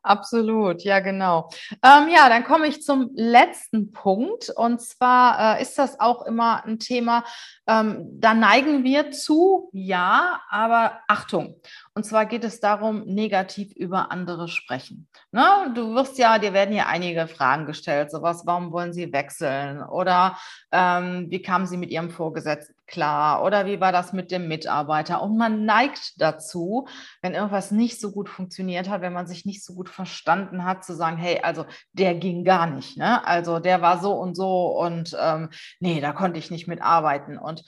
Absolut, 0.02 0.82
ja, 0.82 1.00
genau. 1.00 1.50
Ähm, 1.84 2.08
ja, 2.08 2.30
dann 2.30 2.44
komme 2.44 2.66
ich 2.66 2.82
zum 2.82 3.10
letzten 3.14 3.92
Punkt. 3.92 4.48
Und 4.48 4.80
zwar 4.80 5.58
äh, 5.58 5.62
ist 5.62 5.78
das 5.78 6.00
auch 6.00 6.24
immer 6.24 6.64
ein 6.64 6.78
Thema, 6.78 7.22
ähm, 7.66 8.08
da 8.18 8.32
neigen 8.32 8.82
wir 8.82 9.10
zu, 9.10 9.68
ja, 9.72 10.40
aber 10.48 11.00
Achtung. 11.06 11.56
Und 11.94 12.04
zwar 12.04 12.24
geht 12.24 12.44
es 12.44 12.60
darum, 12.60 13.04
negativ 13.04 13.72
über 13.76 14.10
andere 14.10 14.48
sprechen. 14.48 15.06
Ne? 15.32 15.70
Du 15.74 15.94
wirst 15.94 16.16
ja, 16.16 16.38
dir 16.38 16.54
werden 16.54 16.74
ja 16.74 16.86
einige 16.86 17.28
Fragen 17.28 17.66
gestellt, 17.66 18.10
sowas, 18.10 18.42
warum 18.46 18.72
wollen 18.72 18.94
sie 18.94 19.12
wechseln? 19.12 19.82
Oder 19.82 20.38
ähm, 20.72 21.26
wie 21.28 21.42
kamen 21.42 21.66
sie 21.66 21.76
mit 21.76 21.90
ihrem 21.90 22.10
Vorgesetzten 22.10 22.74
klar? 22.90 23.42
Oder 23.42 23.64
wie 23.64 23.80
war 23.80 23.92
das 23.92 24.12
mit 24.12 24.30
dem 24.30 24.48
Mitarbeiter? 24.48 25.22
Und 25.22 25.38
man 25.38 25.64
neigt 25.64 26.20
dazu, 26.20 26.86
wenn 27.22 27.34
irgendwas 27.34 27.70
nicht 27.70 28.00
so 28.00 28.12
gut 28.12 28.28
funktioniert 28.28 28.88
hat, 28.88 29.00
wenn 29.00 29.14
man 29.14 29.26
sich 29.26 29.46
nicht 29.46 29.64
so 29.64 29.74
gut 29.74 29.88
verstanden 29.88 30.64
hat, 30.64 30.84
zu 30.84 30.94
sagen, 30.94 31.16
hey, 31.16 31.40
also 31.42 31.64
der 31.92 32.14
ging 32.14 32.44
gar 32.44 32.66
nicht. 32.66 32.98
Ne? 32.98 33.26
Also 33.26 33.60
der 33.60 33.80
war 33.80 34.00
so 34.00 34.12
und 34.12 34.34
so 34.34 34.78
und 34.78 35.16
ähm, 35.18 35.48
nee, 35.78 36.00
da 36.00 36.12
konnte 36.12 36.38
ich 36.38 36.50
nicht 36.50 36.68
mitarbeiten. 36.68 37.38
Und 37.38 37.64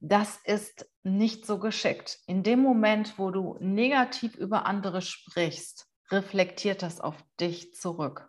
das 0.00 0.38
ist 0.44 0.88
nicht 1.02 1.46
so 1.46 1.58
geschickt. 1.58 2.18
In 2.26 2.42
dem 2.42 2.60
Moment, 2.60 3.18
wo 3.18 3.30
du 3.30 3.56
negativ 3.60 4.36
über 4.36 4.66
andere 4.66 5.02
sprichst, 5.02 5.86
reflektiert 6.10 6.82
das 6.82 7.00
auf 7.00 7.16
dich 7.40 7.74
zurück. 7.74 8.28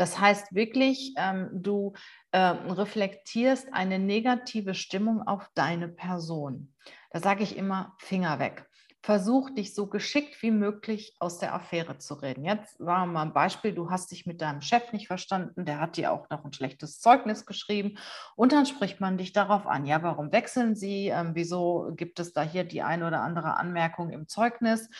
Das 0.00 0.18
heißt 0.18 0.54
wirklich, 0.54 1.12
ähm, 1.18 1.50
du 1.52 1.92
äh, 2.32 2.38
reflektierst 2.38 3.68
eine 3.74 3.98
negative 3.98 4.72
Stimmung 4.72 5.20
auf 5.20 5.50
deine 5.54 5.88
Person. 5.88 6.72
Da 7.10 7.20
sage 7.20 7.42
ich 7.42 7.54
immer, 7.54 7.94
Finger 7.98 8.38
weg 8.38 8.66
versuch 9.02 9.48
dich 9.50 9.74
so 9.74 9.86
geschickt 9.86 10.42
wie 10.42 10.50
möglich 10.50 11.16
aus 11.20 11.38
der 11.38 11.54
Affäre 11.54 11.96
zu 11.98 12.14
reden. 12.14 12.44
Jetzt 12.44 12.78
war 12.80 13.06
mal 13.06 13.22
ein 13.22 13.32
Beispiel, 13.32 13.72
du 13.72 13.90
hast 13.90 14.10
dich 14.10 14.26
mit 14.26 14.42
deinem 14.42 14.60
Chef 14.60 14.92
nicht 14.92 15.06
verstanden, 15.06 15.64
der 15.64 15.80
hat 15.80 15.96
dir 15.96 16.12
auch 16.12 16.28
noch 16.28 16.44
ein 16.44 16.52
schlechtes 16.52 17.00
Zeugnis 17.00 17.46
geschrieben 17.46 17.96
und 18.36 18.52
dann 18.52 18.66
spricht 18.66 19.00
man 19.00 19.16
dich 19.16 19.32
darauf 19.32 19.66
an, 19.66 19.86
ja, 19.86 20.02
warum 20.02 20.32
wechseln 20.32 20.76
Sie, 20.76 21.08
ähm, 21.08 21.30
wieso 21.34 21.92
gibt 21.96 22.20
es 22.20 22.34
da 22.34 22.42
hier 22.42 22.64
die 22.64 22.82
eine 22.82 23.06
oder 23.06 23.22
andere 23.22 23.56
Anmerkung 23.56 24.10
im 24.10 24.28
Zeugnis, 24.28 24.90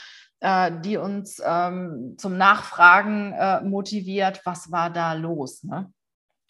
äh, 0.40 0.72
die 0.80 0.96
uns 0.96 1.40
ähm, 1.44 2.14
zum 2.18 2.36
Nachfragen 2.36 3.32
äh, 3.32 3.60
motiviert, 3.62 4.40
was 4.44 4.72
war 4.72 4.90
da 4.90 5.12
los? 5.12 5.62
Ne? 5.64 5.92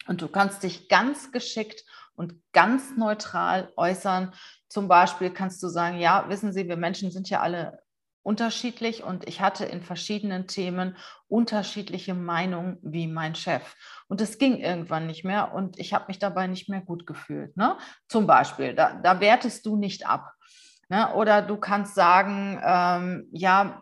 Und 0.07 0.21
du 0.21 0.27
kannst 0.27 0.63
dich 0.63 0.89
ganz 0.89 1.31
geschickt 1.31 1.83
und 2.15 2.35
ganz 2.53 2.95
neutral 2.97 3.71
äußern. 3.75 4.33
Zum 4.67 4.87
Beispiel 4.87 5.31
kannst 5.31 5.61
du 5.63 5.67
sagen, 5.67 5.99
ja, 5.99 6.25
wissen 6.29 6.53
Sie, 6.53 6.67
wir 6.67 6.77
Menschen 6.77 7.11
sind 7.11 7.29
ja 7.29 7.41
alle 7.41 7.79
unterschiedlich 8.23 9.03
und 9.03 9.27
ich 9.27 9.41
hatte 9.41 9.65
in 9.65 9.81
verschiedenen 9.81 10.47
Themen 10.47 10.95
unterschiedliche 11.27 12.13
Meinungen 12.13 12.77
wie 12.83 13.07
mein 13.07 13.35
Chef. 13.35 13.75
Und 14.07 14.21
es 14.21 14.37
ging 14.37 14.57
irgendwann 14.57 15.07
nicht 15.07 15.23
mehr 15.23 15.53
und 15.53 15.79
ich 15.79 15.93
habe 15.93 16.05
mich 16.07 16.19
dabei 16.19 16.47
nicht 16.47 16.69
mehr 16.69 16.81
gut 16.81 17.07
gefühlt. 17.07 17.57
Ne? 17.57 17.77
Zum 18.07 18.27
Beispiel, 18.27 18.75
da, 18.75 18.99
da 19.01 19.19
wertest 19.19 19.65
du 19.65 19.75
nicht 19.75 20.05
ab. 20.05 20.33
Ne? 20.91 21.13
Oder 21.13 21.41
du 21.41 21.55
kannst 21.55 21.95
sagen, 21.95 22.59
ähm, 22.61 23.29
ja, 23.31 23.81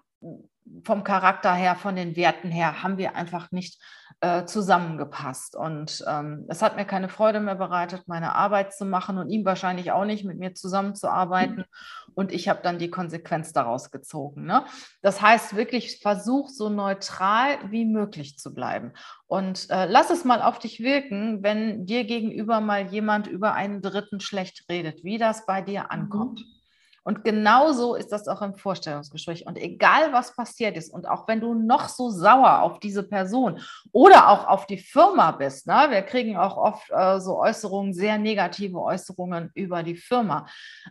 vom 0.83 1.03
Charakter 1.03 1.55
her, 1.55 1.75
von 1.75 1.95
den 1.95 2.15
Werten 2.15 2.51
her, 2.51 2.83
haben 2.83 2.99
wir 2.99 3.15
einfach 3.15 3.51
nicht 3.51 3.81
äh, 4.21 4.45
zusammengepasst. 4.45 5.55
Und 5.55 6.03
ähm, 6.07 6.45
es 6.49 6.61
hat 6.61 6.75
mir 6.75 6.85
keine 6.85 7.09
Freude 7.09 7.39
mehr 7.39 7.55
bereitet, 7.55 8.03
meine 8.05 8.35
Arbeit 8.35 8.75
zu 8.75 8.85
machen 8.85 9.17
und 9.17 9.31
ihm 9.31 9.43
wahrscheinlich 9.43 9.91
auch 9.91 10.05
nicht, 10.05 10.23
mit 10.23 10.37
mir 10.37 10.53
zusammenzuarbeiten. 10.53 11.65
Und 12.13 12.31
ich 12.31 12.47
habe 12.47 12.59
dann 12.61 12.77
die 12.77 12.91
Konsequenz 12.91 13.53
daraus 13.53 13.89
gezogen. 13.89 14.45
Ne? 14.45 14.63
Das 15.01 15.19
heißt 15.19 15.55
wirklich, 15.55 16.01
versuch 16.03 16.49
so 16.49 16.69
neutral 16.69 17.57
wie 17.71 17.85
möglich 17.85 18.37
zu 18.37 18.53
bleiben. 18.53 18.93
Und 19.25 19.67
äh, 19.71 19.87
lass 19.87 20.11
es 20.11 20.25
mal 20.25 20.43
auf 20.43 20.59
dich 20.59 20.79
wirken, 20.79 21.41
wenn 21.41 21.87
dir 21.87 22.03
gegenüber 22.03 22.61
mal 22.61 22.85
jemand 22.85 23.25
über 23.25 23.53
einen 23.53 23.81
Dritten 23.81 24.19
schlecht 24.19 24.65
redet, 24.69 25.03
wie 25.03 25.17
das 25.17 25.47
bei 25.47 25.63
dir 25.63 25.89
ankommt. 25.89 26.41
Mhm. 26.41 26.58
Und 27.03 27.23
genauso 27.23 27.95
ist 27.95 28.11
das 28.11 28.27
auch 28.27 28.41
im 28.41 28.55
Vorstellungsgespräch. 28.55 29.45
Und 29.45 29.57
egal, 29.57 30.11
was 30.11 30.35
passiert 30.35 30.77
ist, 30.77 30.93
und 30.93 31.07
auch 31.07 31.27
wenn 31.27 31.41
du 31.41 31.53
noch 31.53 31.89
so 31.89 32.09
sauer 32.09 32.61
auf 32.61 32.79
diese 32.79 33.03
Person 33.03 33.59
oder 33.91 34.29
auch 34.29 34.47
auf 34.47 34.67
die 34.67 34.77
Firma 34.77 35.31
bist, 35.31 35.67
ne, 35.67 35.87
wir 35.89 36.01
kriegen 36.01 36.37
auch 36.37 36.57
oft 36.57 36.89
äh, 36.91 37.19
so 37.19 37.39
Äußerungen, 37.39 37.93
sehr 37.93 38.17
negative 38.17 38.81
Äußerungen 38.81 39.51
über 39.53 39.83
die 39.83 39.95
Firma. 39.95 40.45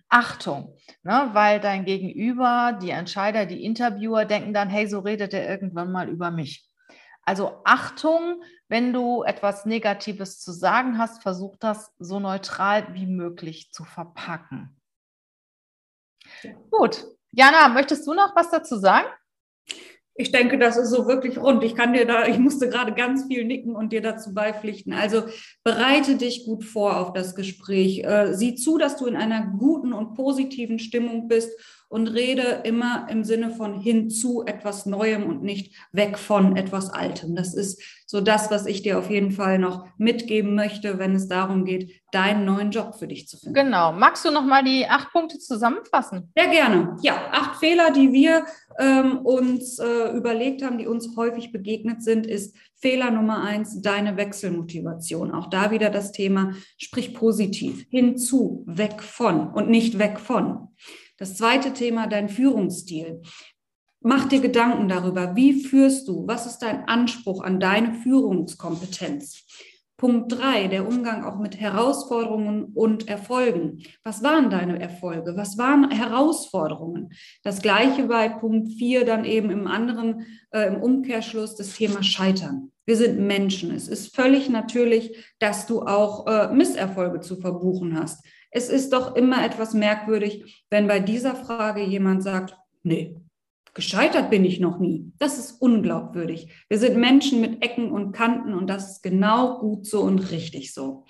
Achtung, 0.09 0.77
ne, 1.03 1.31
weil 1.33 1.61
dein 1.61 1.85
Gegenüber, 1.85 2.79
die 2.81 2.91
Entscheider, 2.91 3.47
die 3.47 3.65
Interviewer 3.65 4.25
denken 4.25 4.55
dann, 4.55 4.69
hey, 4.69 4.87
so 4.87 5.01
redet 5.01 5.35
er 5.35 5.49
irgendwann 5.49 5.93
mal 5.93 6.09
über 6.09 6.31
mich. 6.31 6.69
Also 7.29 7.61
Achtung, 7.65 8.43
wenn 8.69 8.95
du 8.95 9.23
etwas 9.23 9.67
Negatives 9.67 10.41
zu 10.41 10.51
sagen 10.51 10.97
hast, 10.97 11.23
versuch 11.23 11.57
das 11.59 11.93
so 11.99 12.21
neutral 12.21 12.95
wie 12.95 13.05
möglich 13.05 13.71
zu 13.71 13.85
verpacken. 13.85 14.78
Gut. 16.71 17.07
Jana, 17.33 17.69
möchtest 17.69 18.07
du 18.07 18.15
noch 18.15 18.35
was 18.35 18.51
dazu 18.51 18.77
sagen? 18.77 19.07
Ich 20.21 20.33
denke, 20.33 20.59
das 20.59 20.77
ist 20.77 20.91
so 20.91 21.07
wirklich 21.07 21.39
rund. 21.39 21.63
Ich 21.63 21.77
kann 21.77 21.93
dir 21.93 22.05
da, 22.05 22.27
ich 22.27 22.39
musste 22.39 22.69
gerade 22.69 22.93
ganz 22.93 23.27
viel 23.27 23.45
nicken 23.45 23.77
und 23.77 23.93
dir 23.93 24.03
dazu 24.03 24.35
beipflichten. 24.35 24.93
Also 24.93 25.23
bereite 25.63 26.17
dich 26.17 26.45
gut 26.45 26.65
vor 26.65 26.97
auf 26.97 27.13
das 27.13 27.37
Gespräch. 27.37 28.03
Äh, 28.03 28.35
sieh 28.35 28.57
zu, 28.57 28.79
dass 28.79 28.97
du 28.97 29.07
in 29.07 29.15
einer 29.15 29.47
guten 29.59 29.93
und 29.93 30.15
positiven 30.15 30.81
Stimmung 30.81 31.29
bist 31.29 31.53
und 31.89 32.09
rede 32.09 32.63
immer 32.65 33.07
im 33.11 33.25
Sinne 33.25 33.51
von 33.51 33.81
hinzu 33.81 34.45
etwas 34.47 34.87
Neuem 34.87 35.25
und 35.25 35.43
nicht 35.43 35.75
weg 35.93 36.19
von 36.19 36.57
etwas 36.57 36.91
Altem. 36.91 37.35
Das 37.35 37.55
ist 37.55 37.83
so 38.07 38.21
das, 38.21 38.51
was 38.51 38.67
ich 38.67 38.83
dir 38.83 38.99
auf 38.99 39.11
jeden 39.11 39.33
Fall 39.33 39.59
noch 39.59 39.87
mitgeben 39.99 40.55
möchte, 40.55 40.99
wenn 40.99 41.15
es 41.15 41.29
darum 41.29 41.65
geht, 41.65 42.01
deinen 42.11 42.45
neuen 42.45 42.71
Job 42.71 42.95
für 42.99 43.07
dich 43.07 43.29
zu 43.29 43.37
finden. 43.37 43.55
Genau. 43.55 43.93
Magst 43.93 44.25
du 44.25 44.31
noch 44.31 44.45
mal 44.45 44.65
die 44.65 44.87
acht 44.87 45.13
Punkte 45.13 45.39
zusammenfassen? 45.39 46.33
Sehr 46.35 46.49
gerne. 46.49 46.97
Ja, 47.03 47.29
acht 47.33 47.57
Fehler, 47.57 47.91
die 47.91 48.13
wir 48.13 48.47
ähm, 48.79 49.19
uns 49.19 49.79
äh, 49.79 50.17
überlegt 50.17 50.63
haben, 50.63 50.79
die 50.79 50.87
uns 50.87 51.17
häufig 51.17 51.53
begegnet 51.53 52.03
sind, 52.03 52.27
ist 52.27 52.57
Fehler 52.77 53.11
Nummer 53.11 53.43
eins, 53.43 53.83
deine 53.83 54.17
Wechselmotivation. 54.17 55.33
Auch 55.33 55.51
da 55.51 55.71
wieder 55.71 55.91
das 55.91 56.13
Thema, 56.13 56.53
sprich 56.77 57.13
positiv, 57.13 57.87
hinzu, 57.91 58.65
weg 58.67 59.03
von 59.03 59.49
und 59.53 59.69
nicht 59.69 59.99
weg 59.99 60.21
von. 60.21 60.69
Das 61.19 61.37
zweite 61.37 61.73
Thema, 61.73 62.07
dein 62.07 62.29
Führungsstil. 62.29 63.23
Mach 64.01 64.29
dir 64.29 64.41
Gedanken 64.41 64.89
darüber, 64.89 65.35
wie 65.35 65.65
führst 65.65 66.07
du, 66.07 66.27
was 66.29 66.47
ist 66.47 66.59
dein 66.61 66.87
Anspruch 66.87 67.43
an 67.43 67.59
deine 67.59 67.95
Führungskompetenz. 67.95 69.45
Punkt 69.97 70.31
drei, 70.31 70.69
der 70.69 70.87
Umgang 70.87 71.25
auch 71.25 71.41
mit 71.41 71.59
Herausforderungen 71.59 72.67
und 72.73 73.09
Erfolgen. 73.09 73.83
Was 74.05 74.23
waren 74.23 74.49
deine 74.49 74.81
Erfolge? 74.81 75.37
Was 75.37 75.59
waren 75.59 75.91
Herausforderungen? 75.91 77.11
Das 77.43 77.61
gleiche 77.61 78.05
bei 78.05 78.29
Punkt 78.29 78.75
vier, 78.75 79.05
dann 79.05 79.25
eben 79.25 79.51
im 79.51 79.67
anderen, 79.67 80.25
äh, 80.53 80.69
im 80.69 80.81
Umkehrschluss, 80.81 81.57
das 81.57 81.75
Thema 81.75 82.05
Scheitern. 82.05 82.71
Wir 82.87 82.97
sind 82.97 83.19
Menschen. 83.19 83.73
Es 83.73 83.89
ist 83.89 84.15
völlig 84.15 84.49
natürlich, 84.49 85.17
dass 85.41 85.67
du 85.67 85.83
auch 85.83 86.29
äh, 86.29 86.55
Misserfolge 86.55 87.19
zu 87.19 87.41
verbuchen 87.41 87.99
hast. 87.99 88.25
Es 88.51 88.69
ist 88.69 88.93
doch 88.93 89.15
immer 89.15 89.45
etwas 89.45 89.75
merkwürdig, 89.75 90.65
wenn 90.71 90.87
bei 90.87 91.01
dieser 91.01 91.35
Frage 91.35 91.83
jemand 91.83 92.23
sagt, 92.23 92.57
nee, 92.83 93.15
gescheitert 93.75 94.31
bin 94.31 94.45
ich 94.45 94.59
noch 94.59 94.79
nie. 94.79 95.13
Das 95.19 95.39
ist 95.39 95.61
unglaubwürdig. 95.61 96.49
Wir 96.69 96.79
sind 96.79 96.97
Menschen 96.97 97.41
mit 97.41 97.63
Ecken 97.63 97.93
und 97.93 98.13
Kanten 98.13 98.55
und 98.55 98.67
das 98.67 98.91
ist 98.91 99.03
genau 99.03 99.59
gut 99.59 99.87
so 99.87 100.01
und 100.01 100.31
richtig 100.31 100.73
so. 100.73 101.05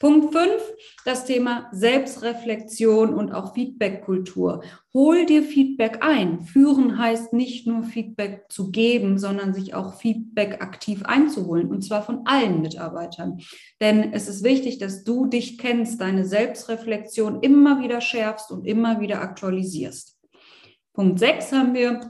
Punkt 0.00 0.32
5, 0.32 0.62
das 1.04 1.26
Thema 1.26 1.68
Selbstreflexion 1.72 3.12
und 3.12 3.32
auch 3.32 3.52
Feedbackkultur. 3.52 4.62
Hol 4.94 5.26
dir 5.26 5.42
Feedback 5.42 5.98
ein. 6.00 6.40
Führen 6.40 6.96
heißt 6.96 7.34
nicht 7.34 7.66
nur 7.66 7.82
Feedback 7.82 8.46
zu 8.48 8.70
geben, 8.70 9.18
sondern 9.18 9.52
sich 9.52 9.74
auch 9.74 10.00
Feedback 10.00 10.62
aktiv 10.62 11.02
einzuholen 11.04 11.70
und 11.70 11.82
zwar 11.82 12.02
von 12.02 12.22
allen 12.24 12.62
Mitarbeitern. 12.62 13.40
Denn 13.82 14.14
es 14.14 14.26
ist 14.26 14.42
wichtig, 14.42 14.78
dass 14.78 15.04
du 15.04 15.26
dich 15.26 15.58
kennst, 15.58 16.00
deine 16.00 16.24
Selbstreflexion 16.24 17.42
immer 17.42 17.82
wieder 17.82 18.00
schärfst 18.00 18.50
und 18.50 18.66
immer 18.66 19.00
wieder 19.00 19.20
aktualisierst. 19.20 20.18
Punkt 20.94 21.18
6 21.18 21.52
haben 21.52 21.74
wir 21.74 22.00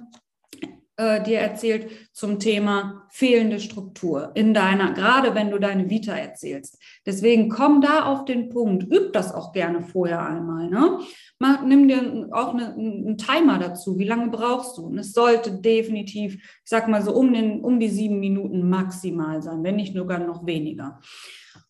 äh, 1.00 1.22
dir 1.22 1.38
erzählt 1.38 1.90
zum 2.12 2.38
Thema 2.38 3.06
fehlende 3.08 3.58
Struktur 3.58 4.32
in 4.34 4.52
deiner, 4.52 4.92
gerade 4.92 5.34
wenn 5.34 5.50
du 5.50 5.58
deine 5.58 5.88
Vita 5.88 6.12
erzählst. 6.12 6.78
Deswegen 7.06 7.48
komm 7.48 7.80
da 7.80 8.04
auf 8.04 8.26
den 8.26 8.50
Punkt, 8.50 8.84
üb 8.92 9.14
das 9.14 9.34
auch 9.34 9.52
gerne 9.52 9.80
vorher 9.80 10.24
einmal. 10.24 10.68
Ne? 10.68 10.98
Mach, 11.38 11.62
nimm 11.62 11.88
dir 11.88 12.28
auch 12.32 12.52
eine, 12.52 12.74
einen 12.74 13.16
Timer 13.16 13.58
dazu. 13.58 13.98
Wie 13.98 14.04
lange 14.04 14.28
brauchst 14.28 14.76
du? 14.76 14.86
Und 14.86 14.98
es 14.98 15.14
sollte 15.14 15.52
definitiv, 15.52 16.34
ich 16.34 16.60
sag 16.64 16.86
mal 16.86 17.02
so 17.02 17.14
um, 17.14 17.32
den, 17.32 17.62
um 17.62 17.80
die 17.80 17.88
sieben 17.88 18.20
Minuten 18.20 18.68
maximal 18.68 19.42
sein, 19.42 19.64
wenn 19.64 19.76
nicht 19.76 19.96
sogar 19.96 20.18
noch 20.18 20.44
weniger. 20.44 21.00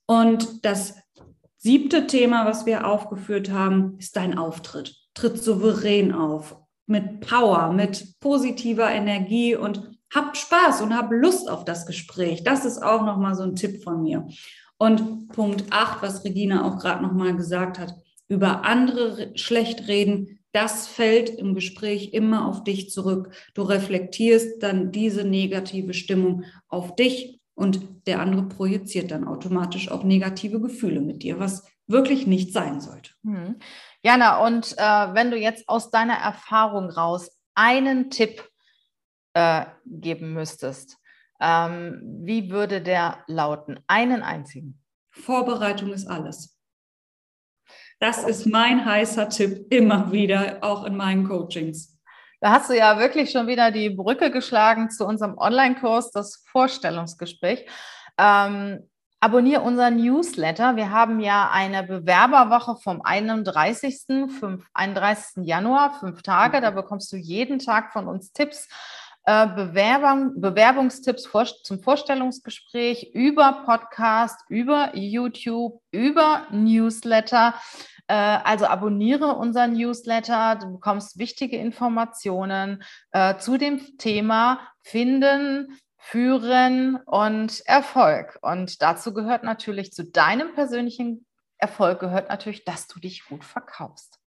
Und 0.07 0.64
das 0.64 0.97
siebte 1.57 2.09
Thema, 2.09 2.47
was 2.47 2.66
wir 2.66 2.85
aufgeführt 2.85 3.53
haben, 3.53 3.95
ist 3.99 4.16
dein 4.16 4.37
Auftritt. 4.37 4.97
Tritt 5.14 5.38
souverän 5.38 6.12
auf 6.12 6.57
mit 6.90 7.20
Power, 7.20 7.72
mit 7.72 8.18
positiver 8.20 8.90
Energie 8.90 9.57
und 9.57 9.90
hab 10.12 10.37
Spaß 10.37 10.83
und 10.83 10.94
hab 10.94 11.11
Lust 11.12 11.48
auf 11.48 11.64
das 11.64 11.87
Gespräch. 11.87 12.42
Das 12.44 12.64
ist 12.64 12.83
auch 12.83 13.05
nochmal 13.05 13.35
so 13.35 13.44
ein 13.44 13.55
Tipp 13.55 13.83
von 13.83 14.03
mir. 14.03 14.26
Und 14.76 15.29
Punkt 15.29 15.64
8, 15.70 16.03
was 16.03 16.24
Regina 16.24 16.64
auch 16.64 16.79
gerade 16.79 17.03
nochmal 17.03 17.37
gesagt 17.37 17.79
hat, 17.79 17.94
über 18.29 18.64
andere 18.64 19.33
schlecht 19.37 19.88
reden, 19.88 20.40
das 20.53 20.88
fällt 20.88 21.31
im 21.31 21.55
Gespräch 21.55 22.12
immer 22.12 22.48
auf 22.48 22.64
dich 22.64 22.90
zurück. 22.90 23.31
Du 23.55 23.62
reflektierst 23.62 24.62
dann 24.62 24.90
diese 24.90 25.24
negative 25.24 25.94
Stimmung 25.94 26.44
auf 26.68 26.96
dich 26.96 27.40
und 27.55 27.81
der 28.07 28.20
andere 28.20 28.44
projiziert 28.44 29.11
dann 29.11 29.29
automatisch 29.29 29.90
auch 29.90 30.03
negative 30.03 30.61
Gefühle 30.61 31.00
mit 31.00 31.22
dir, 31.22 31.38
was 31.38 31.64
wirklich 31.87 32.26
nicht 32.26 32.53
sein 32.53 32.81
sollte. 32.81 33.12
Jana, 34.02 34.44
und 34.46 34.76
äh, 34.78 35.14
wenn 35.14 35.30
du 35.30 35.36
jetzt 35.36 35.68
aus 35.68 35.90
deiner 35.90 36.14
Erfahrung 36.14 36.90
raus 36.90 37.30
einen 37.54 38.10
Tipp 38.10 38.48
äh, 39.34 39.66
geben 39.84 40.32
müsstest, 40.32 40.96
ähm, 41.40 42.00
wie 42.22 42.50
würde 42.50 42.80
der 42.80 43.24
lauten? 43.26 43.80
Einen 43.86 44.22
einzigen. 44.22 44.82
Vorbereitung 45.10 45.92
ist 45.92 46.06
alles. 46.06 46.56
Das 47.98 48.24
ist 48.24 48.46
mein 48.46 48.84
heißer 48.84 49.28
Tipp 49.28 49.66
immer 49.70 50.10
wieder, 50.10 50.58
auch 50.62 50.84
in 50.84 50.96
meinen 50.96 51.28
Coachings. 51.28 51.98
Da 52.40 52.52
hast 52.52 52.70
du 52.70 52.76
ja 52.76 52.98
wirklich 52.98 53.30
schon 53.30 53.46
wieder 53.46 53.70
die 53.70 53.90
Brücke 53.90 54.30
geschlagen 54.30 54.88
zu 54.88 55.06
unserem 55.06 55.36
Online-Kurs, 55.36 56.10
das 56.10 56.42
Vorstellungsgespräch. 56.50 57.66
Ähm, 58.16 58.89
Abonniere 59.22 59.61
unseren 59.61 59.96
Newsletter. 59.96 60.76
Wir 60.76 60.90
haben 60.90 61.20
ja 61.20 61.50
eine 61.52 61.83
Bewerberwoche 61.83 62.76
vom 62.76 63.02
31. 63.02 64.06
5, 64.06 64.64
31. 64.72 65.44
Januar, 65.44 66.00
fünf 66.00 66.22
Tage. 66.22 66.62
Da 66.62 66.70
bekommst 66.70 67.12
du 67.12 67.18
jeden 67.18 67.59
Tag 67.59 67.92
von 67.92 68.09
uns 68.09 68.33
Tipps, 68.33 68.66
äh, 69.24 69.46
Bewerbung, 69.46 70.40
Bewerbungstipps 70.40 71.26
vor, 71.26 71.44
zum 71.44 71.83
Vorstellungsgespräch 71.83 73.11
über 73.12 73.62
Podcast, 73.66 74.40
über 74.48 74.96
YouTube, 74.96 75.83
über 75.90 76.46
Newsletter. 76.50 77.52
Äh, 78.06 78.14
also 78.14 78.64
abonniere 78.68 79.35
unseren 79.35 79.74
Newsletter. 79.74 80.56
Du 80.56 80.72
bekommst 80.72 81.18
wichtige 81.18 81.59
Informationen 81.59 82.83
äh, 83.12 83.37
zu 83.37 83.59
dem 83.59 83.98
Thema 83.98 84.61
Finden, 84.83 85.78
Führen 86.02 86.96
und 87.06 87.60
Erfolg. 87.66 88.38
Und 88.42 88.82
dazu 88.82 89.12
gehört 89.12 89.44
natürlich 89.44 89.92
zu 89.92 90.04
deinem 90.04 90.54
persönlichen 90.54 91.26
Erfolg 91.60 92.00
gehört 92.00 92.30
natürlich, 92.30 92.64
dass 92.64 92.88
du 92.88 92.98
dich 92.98 93.26
gut 93.26 93.44
verkaufst. 93.44 94.18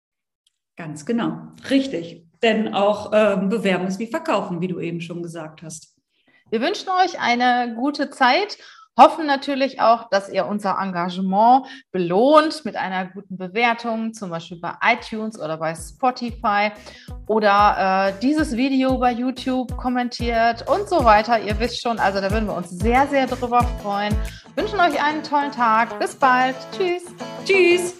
Ganz 0.75 1.05
genau, 1.05 1.51
richtig. 1.69 2.25
Denn 2.41 2.73
auch 2.73 3.11
ähm, 3.13 3.49
Bewerben 3.49 3.87
ist 3.87 3.99
wie 3.99 4.07
Verkaufen, 4.07 4.61
wie 4.61 4.67
du 4.67 4.79
eben 4.79 5.01
schon 5.01 5.23
gesagt 5.23 5.63
hast. 5.63 5.95
Wir 6.49 6.61
wünschen 6.61 6.89
euch 7.03 7.19
eine 7.19 7.73
gute 7.75 8.09
Zeit 8.11 8.57
hoffen 8.97 9.25
natürlich 9.25 9.81
auch, 9.81 10.09
dass 10.09 10.29
ihr 10.29 10.45
unser 10.45 10.77
Engagement 10.79 11.65
belohnt 11.91 12.63
mit 12.65 12.75
einer 12.75 13.05
guten 13.05 13.37
Bewertung, 13.37 14.13
zum 14.13 14.29
Beispiel 14.29 14.59
bei 14.59 14.73
iTunes 14.83 15.39
oder 15.39 15.57
bei 15.57 15.73
Spotify 15.75 16.71
oder 17.27 18.09
äh, 18.09 18.19
dieses 18.21 18.55
Video 18.55 18.97
bei 18.97 19.11
YouTube 19.11 19.75
kommentiert 19.77 20.67
und 20.69 20.87
so 20.87 21.03
weiter. 21.03 21.39
Ihr 21.39 21.59
wisst 21.59 21.81
schon, 21.81 21.99
also 21.99 22.21
da 22.21 22.31
würden 22.31 22.47
wir 22.47 22.55
uns 22.55 22.69
sehr, 22.69 23.07
sehr 23.07 23.27
drüber 23.27 23.63
freuen. 23.81 24.15
Wünschen 24.55 24.79
euch 24.79 25.01
einen 25.03 25.23
tollen 25.23 25.51
Tag. 25.51 25.99
Bis 25.99 26.15
bald. 26.15 26.55
Tschüss. 26.71 27.03
Tschüss. 27.45 27.95